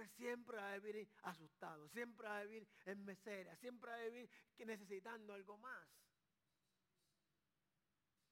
Siempre 0.09 0.57
va 0.57 0.73
a 0.73 0.78
vivir 0.78 1.09
asustado, 1.23 1.88
siempre 1.88 2.26
va 2.26 2.38
a 2.38 2.45
vivir 2.45 2.69
en 2.85 3.04
miseria, 3.04 3.57
siempre 3.57 3.90
va 3.90 3.97
a 3.97 4.04
vivir 4.04 4.30
necesitando 4.59 5.35
algo 5.35 5.57
más. 5.59 5.88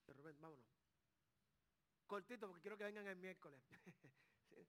Pero 0.06 0.22
ven, 0.22 0.40
vámonos 0.40 0.78
cortito 2.08 2.48
porque 2.48 2.62
quiero 2.62 2.76
que 2.76 2.84
vengan 2.84 3.06
el 3.06 3.16
miércoles. 3.16 3.62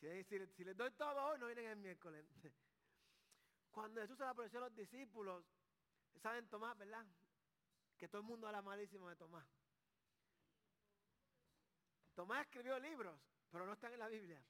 si, 0.00 0.64
les 0.64 0.76
doy 0.76 0.90
todo 0.90 1.24
hoy, 1.24 1.38
no 1.38 1.46
vienen 1.46 1.66
el 1.66 1.76
miércoles. 1.76 2.26
Cuando 3.70 4.02
Jesús 4.02 4.18
se 4.18 4.24
le 4.24 4.30
apareció 4.30 4.58
a 4.58 4.62
los 4.62 4.74
discípulos, 4.74 5.44
saben 6.20 6.48
Tomás, 6.48 6.76
¿verdad? 6.76 7.06
Que 7.96 8.08
todo 8.08 8.20
el 8.20 8.26
mundo 8.26 8.48
habla 8.48 8.60
malísimo 8.60 9.08
de 9.08 9.16
Tomás. 9.16 9.46
Tomás 12.14 12.42
escribió 12.42 12.78
libros, 12.78 13.18
pero 13.50 13.64
no 13.64 13.72
están 13.72 13.92
en 13.92 14.00
la 14.00 14.08
Biblia. 14.08 14.44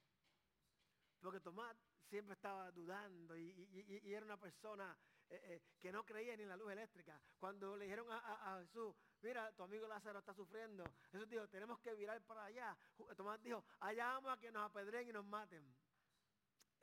Porque 1.21 1.39
Tomás 1.39 1.77
siempre 2.09 2.33
estaba 2.33 2.71
dudando 2.71 3.37
y, 3.37 4.01
era 4.05 4.25
una 4.25 4.37
persona 4.37 4.97
eh, 5.29 5.39
eh, 5.43 5.61
que 5.79 5.91
no 5.91 6.03
creía 6.03 6.35
ni 6.35 6.43
en 6.43 6.49
la 6.49 6.57
luz 6.57 6.71
eléctrica. 6.71 7.19
Cuando 7.39 7.75
le 7.77 7.85
dijeron 7.85 8.07
a 8.11 8.59
Jesús, 8.61 8.95
mira, 9.21 9.51
tu 9.53 9.63
amigo 9.63 9.87
Lázaro 9.87 10.19
está 10.19 10.33
sufriendo. 10.33 10.83
Jesús 11.11 11.29
dijo, 11.29 11.47
tenemos 11.47 11.79
que 11.79 11.93
virar 11.93 12.21
para 12.23 12.45
allá. 12.45 12.77
Tomás 13.15 13.41
dijo, 13.41 13.63
allá 13.79 14.13
vamos 14.13 14.33
a 14.33 14.37
que 14.37 14.51
nos 14.51 14.69
apedreen 14.69 15.09
y 15.09 15.13
nos 15.13 15.25
maten. 15.25 15.65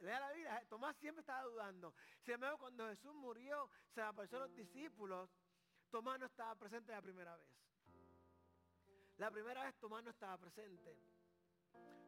Lea 0.01 0.21
la 0.21 0.33
vida, 0.33 0.63
Tomás 0.69 0.97
siempre 0.97 1.21
estaba 1.21 1.43
dudando. 1.43 1.95
Sin 2.21 2.35
embargo, 2.35 2.59
cuando 2.59 2.87
Jesús 2.89 3.13
murió, 3.15 3.69
se 3.95 4.01
apareció 4.01 4.39
a 4.39 4.47
los 4.47 4.55
discípulos, 4.55 5.29
Tomás 5.91 6.21
no 6.21 6.27
estaba 6.27 6.55
presente 6.55 6.93
la 6.93 7.03
primera 7.03 7.37
vez. 7.37 7.49
La 9.17 9.31
primera 9.31 9.65
vez 9.65 9.75
Tomás 9.77 10.05
no 10.05 10.11
estaba 10.11 10.39
presente. 10.39 10.97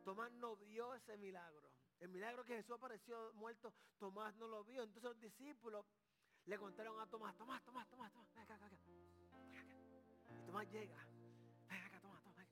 Tomás 0.04 0.30
no 0.32 0.56
vio 0.56 0.94
ese 0.94 1.16
milagro. 1.16 1.69
El 2.00 2.08
milagro 2.08 2.44
que 2.44 2.56
Jesús 2.56 2.76
apareció 2.76 3.32
muerto, 3.34 3.72
Tomás 3.98 4.34
no 4.36 4.48
lo 4.48 4.64
vio. 4.64 4.82
Entonces 4.82 5.02
los 5.02 5.20
discípulos 5.20 5.84
le 6.46 6.58
contaron 6.58 6.98
a 6.98 7.06
Tomás, 7.06 7.36
Tomás, 7.36 7.62
Tomás, 7.62 7.86
Tomás, 7.88 8.12
Tomás, 8.12 8.36
acá, 8.36 8.54
acá, 8.54 8.66
acá. 8.66 8.78
Tomás 10.46 10.70
llega. 10.70 10.96
Ven 11.68 11.82
acá, 11.84 12.00
toma, 12.00 12.20
toma. 12.22 12.46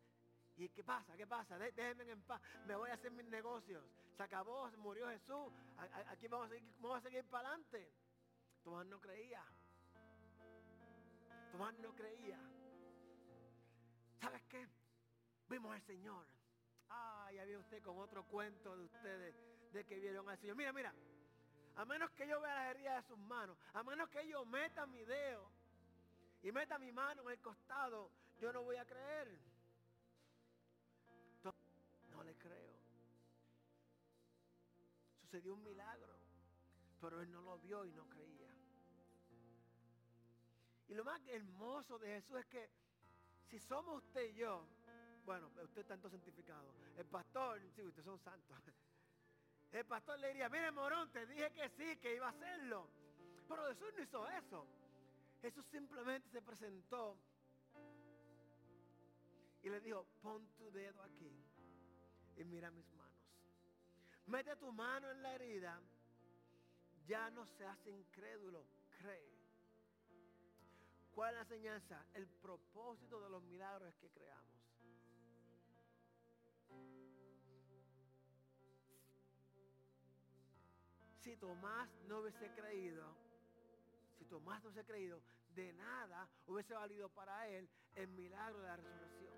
¿Y 0.56 0.68
qué 0.68 0.84
pasa? 0.84 1.16
¿Qué 1.16 1.26
pasa? 1.26 1.58
Déjenme 1.58 2.12
en 2.12 2.22
paz. 2.22 2.42
Me 2.66 2.76
voy 2.76 2.90
a 2.90 2.94
hacer 2.94 3.10
mis 3.12 3.26
negocios. 3.26 3.84
Se 4.16 4.22
acabó, 4.22 4.70
murió 4.78 5.08
Jesús. 5.08 5.52
Aquí 6.08 6.28
vamos 6.28 6.48
a 6.48 6.50
seguir, 6.50 6.74
vamos 6.80 6.98
a 6.98 7.00
seguir 7.00 7.24
para 7.24 7.48
adelante. 7.48 7.90
Tomás 8.62 8.86
no 8.86 9.00
creía. 9.00 9.42
Tomás 11.52 11.74
no 11.78 11.94
creía. 11.94 12.38
¿Sabes 14.20 14.42
qué? 14.50 14.68
Vimos 15.48 15.72
al 15.72 15.82
Señor. 15.82 16.37
Ah, 16.90 17.30
ya 17.32 17.44
viene 17.44 17.60
usted 17.60 17.82
con 17.82 17.98
otro 17.98 18.24
cuento 18.24 18.76
de 18.76 18.84
ustedes 18.84 19.34
de 19.72 19.84
que 19.84 19.98
vieron 19.98 20.28
al 20.28 20.38
Señor. 20.38 20.56
Mira, 20.56 20.72
mira. 20.72 20.94
A 21.76 21.84
menos 21.84 22.10
que 22.12 22.26
yo 22.26 22.40
vea 22.40 22.54
las 22.54 22.70
heridas 22.74 23.02
de 23.02 23.08
sus 23.08 23.18
manos. 23.18 23.56
A 23.74 23.82
menos 23.82 24.08
que 24.08 24.26
yo 24.26 24.44
meta 24.44 24.86
mi 24.86 25.04
dedo 25.04 25.48
y 26.42 26.50
meta 26.50 26.78
mi 26.78 26.90
mano 26.92 27.22
en 27.22 27.30
el 27.30 27.40
costado, 27.40 28.10
yo 28.40 28.52
no 28.52 28.62
voy 28.62 28.76
a 28.76 28.84
creer. 28.84 29.38
No 32.10 32.22
le 32.24 32.34
creo. 32.36 32.76
Sucedió 35.20 35.54
un 35.54 35.62
milagro, 35.62 36.16
pero 37.00 37.20
él 37.20 37.30
no 37.30 37.42
lo 37.42 37.58
vio 37.58 37.84
y 37.84 37.92
no 37.92 38.08
creía. 38.08 38.52
Y 40.88 40.94
lo 40.94 41.04
más 41.04 41.20
hermoso 41.28 41.98
de 41.98 42.08
Jesús 42.08 42.38
es 42.38 42.46
que 42.46 42.70
si 43.50 43.60
somos 43.60 44.02
usted 44.04 44.30
y 44.30 44.34
yo, 44.34 44.66
bueno, 45.28 45.48
usted 45.48 45.82
está 45.82 45.84
tanto 45.84 46.08
santificado. 46.08 46.72
El 46.96 47.04
pastor, 47.04 47.60
sí, 47.76 47.82
ustedes 47.82 48.06
son 48.06 48.18
santos. 48.18 48.56
El 49.72 49.84
pastor 49.84 50.18
le 50.20 50.28
diría, 50.28 50.48
mire 50.48 50.70
morón, 50.70 51.12
te 51.12 51.26
dije 51.26 51.52
que 51.52 51.68
sí, 51.68 51.96
que 51.98 52.14
iba 52.14 52.28
a 52.28 52.30
hacerlo. 52.30 52.88
Pero 53.46 53.66
Jesús 53.66 53.92
no 53.94 54.02
hizo 54.02 54.28
eso. 54.30 54.66
Jesús 55.42 55.66
simplemente 55.66 56.30
se 56.30 56.40
presentó 56.40 57.18
y 59.62 59.68
le 59.68 59.80
dijo, 59.82 60.06
pon 60.22 60.48
tu 60.56 60.70
dedo 60.70 61.02
aquí 61.02 61.30
y 62.38 62.44
mira 62.44 62.70
mis 62.70 62.90
manos. 62.94 63.12
Mete 64.28 64.56
tu 64.56 64.72
mano 64.72 65.10
en 65.10 65.22
la 65.22 65.34
herida. 65.34 65.78
Ya 67.06 67.28
no 67.28 67.44
se 67.44 67.66
hace 67.66 67.90
incrédulo, 67.90 68.64
cree. 68.98 69.30
¿Cuál 71.14 71.30
es 71.30 71.34
la 71.34 71.42
enseñanza? 71.42 72.06
El 72.14 72.26
propósito 72.26 73.20
de 73.20 73.28
los 73.28 73.42
milagros 73.42 73.90
es 73.90 73.96
que 73.96 74.08
creamos. 74.08 74.67
Si 81.20 81.36
Tomás 81.36 81.88
no 82.06 82.20
hubiese 82.20 82.50
creído, 82.54 83.14
si 84.16 84.24
Tomás 84.24 84.62
no 84.62 84.72
se 84.72 84.80
ha 84.80 84.84
creído, 84.84 85.20
de 85.54 85.72
nada 85.72 86.28
hubiese 86.46 86.74
valido 86.74 87.08
para 87.10 87.48
él 87.48 87.68
el 87.94 88.08
milagro 88.08 88.60
de 88.60 88.68
la 88.68 88.76
resurrección. 88.76 89.34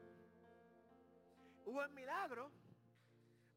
Hubo 1.65 1.83
el 1.83 1.91
milagro, 1.91 2.51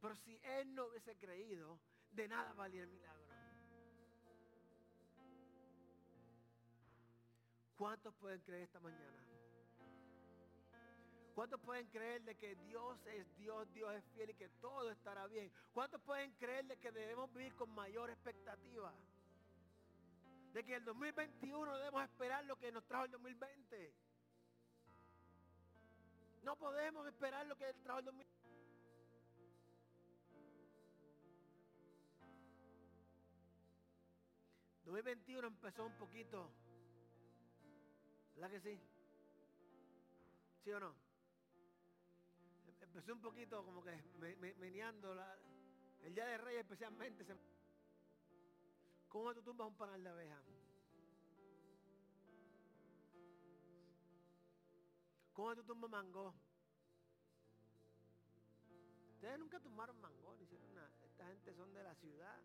pero 0.01 0.15
si 0.15 0.39
él 0.43 0.73
no 0.73 0.85
hubiese 0.87 1.15
creído, 1.17 1.79
de 2.11 2.27
nada 2.27 2.53
valía 2.53 2.83
el 2.83 2.89
milagro. 2.89 3.23
¿Cuántos 7.75 8.13
pueden 8.15 8.41
creer 8.41 8.63
esta 8.63 8.79
mañana? 8.79 9.22
¿Cuántos 11.33 11.59
pueden 11.61 11.87
creer 11.87 12.21
de 12.23 12.35
que 12.35 12.55
Dios 12.55 12.97
es 13.07 13.35
Dios, 13.37 13.71
Dios 13.73 13.93
es 13.95 14.03
fiel 14.13 14.29
y 14.29 14.35
que 14.35 14.49
todo 14.61 14.91
estará 14.91 15.25
bien? 15.27 15.51
¿Cuántos 15.73 15.99
pueden 16.01 16.31
creer 16.33 16.65
de 16.65 16.77
que 16.77 16.91
debemos 16.91 17.33
vivir 17.33 17.55
con 17.55 17.69
mayor 17.71 18.09
expectativa? 18.09 18.93
de 20.53 20.63
que 20.63 20.75
el 20.75 20.85
2021 20.85 21.77
debemos 21.77 22.03
esperar 22.03 22.45
lo 22.45 22.55
que 22.57 22.71
nos 22.71 22.85
trajo 22.85 23.05
el 23.05 23.11
2020. 23.11 23.93
No 26.43 26.55
podemos 26.55 27.07
esperar 27.07 27.45
lo 27.47 27.57
que 27.57 27.67
el 27.67 27.83
2020. 27.83 28.33
2021 34.85 35.47
empezó 35.47 35.85
un 35.85 35.97
poquito, 35.97 36.51
¿verdad 38.35 38.51
que 38.51 38.59
sí? 38.59 38.79
¿Sí 40.63 40.71
o 40.71 40.79
no? 40.79 41.02
Empezó 42.93 43.13
un 43.13 43.21
poquito 43.21 43.65
como 43.65 43.83
que 43.83 43.91
meneando 44.59 45.19
el 46.03 46.13
día 46.13 46.27
de 46.27 46.37
rey 46.37 46.57
especialmente. 46.57 47.25
¿Cómo 49.09 49.33
tú 49.33 49.41
tumbas 49.41 49.67
un 49.67 49.75
panal 49.75 50.03
de 50.03 50.09
abeja? 50.11 50.39
¿Cómo 55.33 55.55
tú 55.55 55.63
tumbas 55.63 55.89
mango? 55.89 56.35
Ustedes 59.15 59.39
nunca 59.39 59.59
tumbaron 59.59 59.99
mango, 59.99 60.35
ni 60.35 60.43
hicieron 60.43 60.75
nada. 60.75 60.91
Esta 61.03 61.25
gente 61.25 61.51
son 61.55 61.73
de 61.73 61.81
la 61.81 61.95
ciudad. 61.95 62.39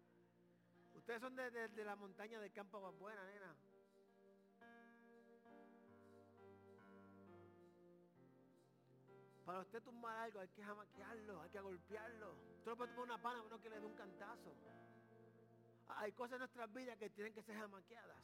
Ustedes 0.94 1.20
son 1.20 1.36
de, 1.36 1.84
la 1.84 1.94
montaña 1.94 2.40
del 2.40 2.52
campo 2.52 2.80
Buena, 2.92 3.22
nena. 3.26 3.47
Para 9.48 9.60
usted 9.60 9.82
tumbar 9.82 10.14
algo 10.14 10.40
hay 10.40 10.48
que 10.48 10.62
jamaquearlo, 10.62 11.40
hay 11.40 11.48
que 11.48 11.60
golpearlo. 11.60 12.34
Usted 12.58 12.70
no 12.70 12.76
puede 12.76 12.92
tomar 12.92 13.06
una 13.06 13.22
pana 13.22 13.40
uno 13.40 13.58
que 13.58 13.70
le 13.70 13.80
dé 13.80 13.86
un 13.86 13.94
cantazo. 13.94 14.52
Hay 15.88 16.12
cosas 16.12 16.34
en 16.34 16.40
nuestras 16.40 16.70
vidas 16.74 16.98
que 16.98 17.08
tienen 17.08 17.32
que 17.32 17.42
ser 17.42 17.56
jamaqueadas. 17.56 18.22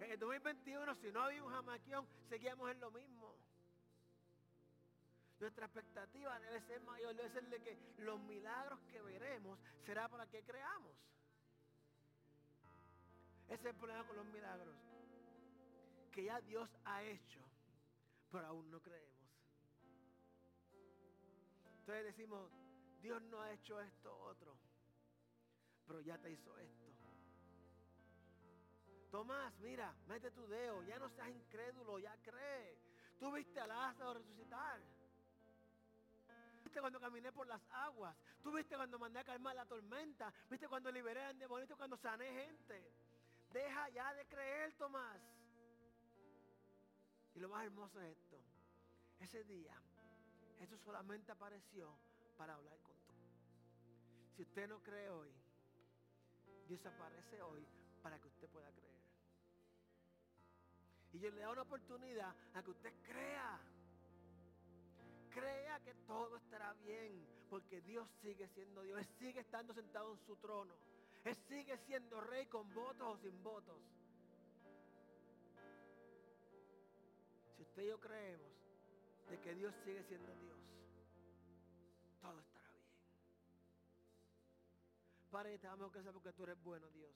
En 0.00 0.10
el 0.10 0.18
2021, 0.18 0.94
si 0.96 1.10
no 1.12 1.22
había 1.22 1.42
un 1.42 1.50
jamaquión, 1.50 2.06
seguíamos 2.28 2.70
en 2.70 2.78
lo 2.78 2.90
mismo. 2.90 3.34
Nuestra 5.40 5.64
expectativa 5.64 6.38
debe 6.38 6.60
ser 6.66 6.82
mayor, 6.82 7.16
debe 7.16 7.30
ser 7.30 7.48
de 7.48 7.62
que 7.62 7.78
los 8.00 8.20
milagros 8.20 8.78
que 8.92 9.00
veremos 9.00 9.58
será 9.86 10.10
para 10.10 10.26
que 10.26 10.42
creamos. 10.42 10.94
Ese 13.46 13.54
es 13.54 13.64
el 13.64 13.76
problema 13.76 14.06
con 14.06 14.16
los 14.16 14.26
milagros. 14.26 14.76
Que 16.12 16.24
ya 16.24 16.38
Dios 16.42 16.68
ha 16.84 17.02
hecho, 17.02 17.45
pero 18.36 18.48
aún 18.48 18.70
no 18.70 18.82
creemos. 18.82 19.16
Entonces 21.78 22.04
decimos, 22.04 22.50
Dios 23.00 23.22
no 23.22 23.40
ha 23.40 23.50
hecho 23.50 23.80
esto 23.80 24.14
otro, 24.24 24.58
pero 25.86 26.02
ya 26.02 26.18
te 26.18 26.30
hizo 26.30 26.58
esto. 26.58 26.84
Tomás, 29.10 29.58
mira, 29.60 29.94
mete 30.06 30.30
tu 30.32 30.46
dedo, 30.48 30.82
ya 30.82 30.98
no 30.98 31.08
seas 31.08 31.30
incrédulo, 31.30 31.98
ya 31.98 32.14
cree. 32.22 32.78
Tú 33.18 33.32
viste 33.32 33.58
a 33.58 33.66
Lázaro 33.66 34.12
resucitar 34.14 34.82
viste 36.62 36.80
cuando 36.82 37.00
caminé 37.00 37.32
por 37.32 37.46
las 37.46 37.62
aguas. 37.70 38.14
Tú 38.42 38.52
viste 38.52 38.76
cuando 38.76 38.98
mandé 38.98 39.20
a 39.20 39.24
calmar 39.24 39.56
la 39.56 39.64
tormenta. 39.64 40.30
Viste 40.50 40.68
cuando 40.68 40.92
liberé 40.92 41.22
a 41.22 41.32
demonio. 41.32 41.66
Cuando 41.74 41.96
sané 41.96 42.30
gente. 42.32 42.92
Deja 43.50 43.88
ya 43.88 44.12
de 44.12 44.26
creer, 44.26 44.74
Tomás. 44.74 45.22
Y 47.34 47.38
lo 47.38 47.48
más 47.48 47.64
hermoso 47.64 48.00
es 48.00 48.16
esto. 48.16 48.25
Ese 49.20 49.44
día, 49.44 49.74
Jesús 50.58 50.80
solamente 50.80 51.32
apareció 51.32 51.96
para 52.36 52.54
hablar 52.54 52.78
con 52.80 52.94
tú. 53.06 53.14
Si 54.36 54.42
usted 54.42 54.68
no 54.68 54.82
cree 54.82 55.08
hoy, 55.08 55.32
Dios 56.68 56.84
aparece 56.84 57.40
hoy 57.42 57.66
para 58.02 58.18
que 58.18 58.28
usted 58.28 58.48
pueda 58.48 58.70
creer. 58.70 58.96
Y 61.12 61.18
yo 61.18 61.30
le 61.30 61.40
da 61.40 61.50
una 61.50 61.62
oportunidad 61.62 62.34
a 62.54 62.62
que 62.62 62.70
usted 62.70 62.92
crea 63.04 63.60
crea 65.36 65.78
que 65.80 65.94
todo 66.06 66.38
estará 66.38 66.72
bien, 66.84 67.26
porque 67.50 67.82
Dios 67.82 68.08
sigue 68.22 68.48
siendo 68.48 68.82
Dios, 68.82 68.98
Él 68.98 69.06
sigue 69.18 69.40
estando 69.40 69.74
sentado 69.74 70.12
en 70.12 70.18
su 70.20 70.34
trono, 70.36 70.74
Él 71.24 71.36
sigue 71.48 71.76
siendo 71.86 72.20
rey 72.22 72.46
con 72.46 72.72
votos 72.72 73.06
o 73.06 73.18
sin 73.18 73.42
votos. 73.42 73.76
Si 77.56 77.62
usted 77.62 77.82
y 77.82 77.86
yo 77.88 78.00
creemos 78.00 78.65
de 79.28 79.40
que 79.40 79.54
Dios 79.54 79.74
sigue 79.84 80.02
siendo 80.04 80.34
Dios, 80.36 80.58
todo 82.20 82.40
estará 82.40 82.70
bien. 82.70 82.86
Padre, 85.30 85.58
te 85.58 85.66
damos 85.66 85.92
gracias 85.92 86.12
porque 86.12 86.32
tú 86.32 86.44
eres 86.44 86.62
bueno, 86.62 86.88
Dios. 86.90 87.12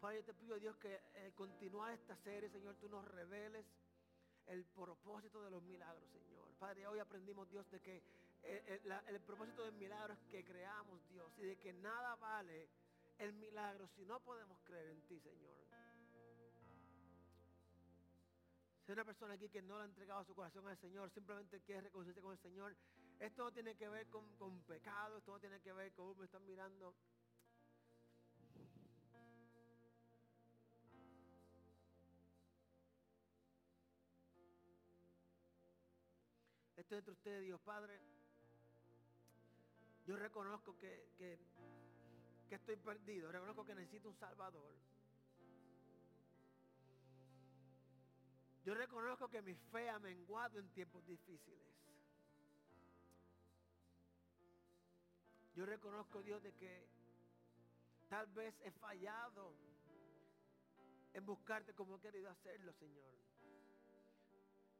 Padre, 0.00 0.16
yo 0.16 0.24
te 0.24 0.34
pido, 0.34 0.58
Dios, 0.58 0.76
que 0.78 0.94
eh, 1.14 1.32
esta 1.92 2.16
serie, 2.16 2.48
Señor, 2.48 2.76
tú 2.76 2.88
nos 2.88 3.04
reveles 3.04 3.66
el 4.46 4.64
propósito 4.64 5.42
de 5.42 5.50
los 5.50 5.62
milagros, 5.62 6.08
Señor. 6.10 6.48
Padre, 6.58 6.86
hoy 6.86 6.98
aprendimos, 6.98 7.50
Dios, 7.50 7.70
de 7.70 7.80
que 7.80 7.96
eh, 7.96 8.02
eh, 8.42 9.00
el 9.08 9.20
propósito 9.20 9.62
del 9.64 9.74
milagro 9.74 10.14
es 10.14 10.20
que 10.30 10.42
creamos, 10.42 11.06
Dios, 11.08 11.30
y 11.38 11.42
de 11.42 11.58
que 11.58 11.74
nada 11.74 12.16
vale 12.16 12.68
el 13.18 13.34
milagro 13.34 13.86
si 13.88 14.04
no 14.06 14.20
podemos 14.20 14.58
creer 14.62 14.88
en 14.88 15.02
ti, 15.02 15.20
Señor. 15.20 15.60
Si 18.90 18.92
una 18.92 19.04
persona 19.04 19.34
aquí 19.34 19.48
que 19.48 19.62
no 19.62 19.76
le 19.76 19.82
ha 19.82 19.86
entregado 19.86 20.24
su 20.24 20.34
corazón 20.34 20.66
al 20.66 20.76
Señor, 20.76 21.12
simplemente 21.12 21.60
quiere 21.60 21.82
reconciliarse 21.82 22.22
con 22.22 22.32
el 22.32 22.38
Señor, 22.40 22.76
esto 23.20 23.44
no 23.44 23.52
tiene 23.52 23.76
que 23.76 23.88
ver 23.88 24.08
con, 24.08 24.34
con 24.34 24.60
pecado, 24.62 25.18
esto 25.18 25.30
no 25.30 25.38
tiene 25.38 25.60
que 25.60 25.72
ver 25.72 25.92
con, 25.92 26.18
me 26.18 26.24
están 26.24 26.44
mirando, 26.44 26.92
Esto 36.74 36.96
entre 36.96 37.12
ustedes, 37.12 37.44
Dios 37.44 37.60
Padre. 37.60 38.00
Yo 40.04 40.16
reconozco 40.16 40.76
que, 40.76 41.12
que, 41.16 41.38
estoy 42.56 42.74
perdido. 42.74 43.30
Reconozco 43.30 43.64
que 43.64 43.76
necesito 43.76 44.08
un 44.08 44.16
Salvador. 44.16 44.74
Yo 48.64 48.74
reconozco 48.74 49.28
que 49.28 49.40
mi 49.40 49.54
fe 49.54 49.88
ha 49.88 49.98
menguado 49.98 50.58
en 50.58 50.68
tiempos 50.70 51.04
difíciles. 51.06 51.66
Yo 55.54 55.64
reconozco, 55.64 56.22
Dios, 56.22 56.42
de 56.42 56.52
que 56.54 56.88
tal 58.08 58.26
vez 58.28 58.54
he 58.62 58.70
fallado 58.72 59.54
en 61.12 61.24
buscarte 61.24 61.74
como 61.74 61.96
he 61.96 62.00
querido 62.00 62.30
hacerlo, 62.30 62.72
Señor. 62.74 63.12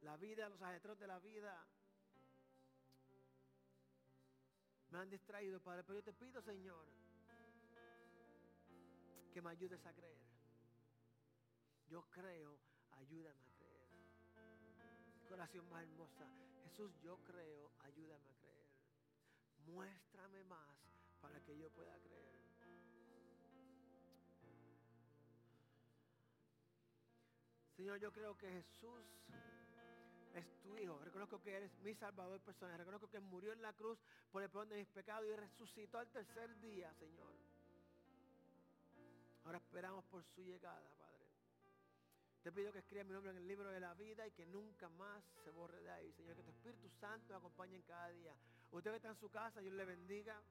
La 0.02 0.16
vida, 0.16 0.48
los 0.48 0.60
ajetros 0.62 0.98
de 0.98 1.06
la 1.06 1.18
vida 1.18 1.66
me 4.90 4.98
han 4.98 5.10
distraído, 5.10 5.60
Padre, 5.60 5.84
pero 5.84 5.98
yo 5.98 6.04
te 6.04 6.12
pido, 6.12 6.42
Señor, 6.42 6.86
que 9.32 9.40
me 9.40 9.50
ayudes 9.50 9.84
a 9.86 9.92
creer. 9.92 10.18
Yo 11.88 12.02
creo, 12.10 12.58
ayúdame 12.92 13.49
Corazón 15.30 15.70
más 15.70 15.84
hermosa. 15.84 16.26
Jesús, 16.64 16.90
yo 17.04 17.16
creo, 17.18 17.70
ayúdame 17.84 18.28
a 18.30 18.34
creer. 18.34 18.66
Muéstrame 19.64 20.42
más 20.42 20.76
para 21.20 21.40
que 21.44 21.56
yo 21.56 21.70
pueda 21.70 21.96
creer. 22.00 22.40
Señor, 27.76 28.00
yo 28.00 28.12
creo 28.12 28.36
que 28.36 28.50
Jesús 28.50 29.04
es 30.34 30.60
tu 30.62 30.76
hijo. 30.76 30.98
Reconozco 30.98 31.40
que 31.40 31.58
eres 31.58 31.72
mi 31.78 31.94
salvador 31.94 32.40
personal. 32.40 32.76
Reconozco 32.76 33.08
que 33.08 33.20
murió 33.20 33.52
en 33.52 33.62
la 33.62 33.72
cruz 33.72 34.00
por 34.32 34.42
el 34.42 34.50
perdón 34.50 34.70
de 34.70 34.78
mis 34.78 34.88
pecados 34.88 35.28
y 35.28 35.36
resucitó 35.36 35.98
al 35.98 36.10
tercer 36.10 36.58
día, 36.58 36.92
Señor. 36.94 37.32
Ahora 39.44 39.58
esperamos 39.58 40.04
por 40.06 40.24
su 40.24 40.42
llegada. 40.42 40.90
Te 42.42 42.50
pido 42.52 42.72
que 42.72 42.78
escriba 42.78 43.04
mi 43.04 43.12
nombre 43.12 43.32
en 43.32 43.36
el 43.36 43.46
libro 43.46 43.70
de 43.70 43.80
la 43.80 43.92
vida 43.92 44.26
y 44.26 44.30
que 44.30 44.46
nunca 44.46 44.88
más 44.88 45.22
se 45.44 45.50
borre 45.50 45.82
de 45.82 45.90
ahí. 45.90 46.10
Señor, 46.12 46.36
que 46.36 46.42
tu 46.42 46.50
Espíritu 46.50 46.88
Santo 46.88 47.36
acompañe 47.36 47.76
en 47.76 47.82
cada 47.82 48.08
día. 48.08 48.34
Usted 48.70 48.90
que 48.92 48.96
está 48.96 49.08
en 49.10 49.16
su 49.16 49.28
casa, 49.28 49.60
Dios 49.60 49.74
le 49.74 49.84
bendiga. 49.84 50.42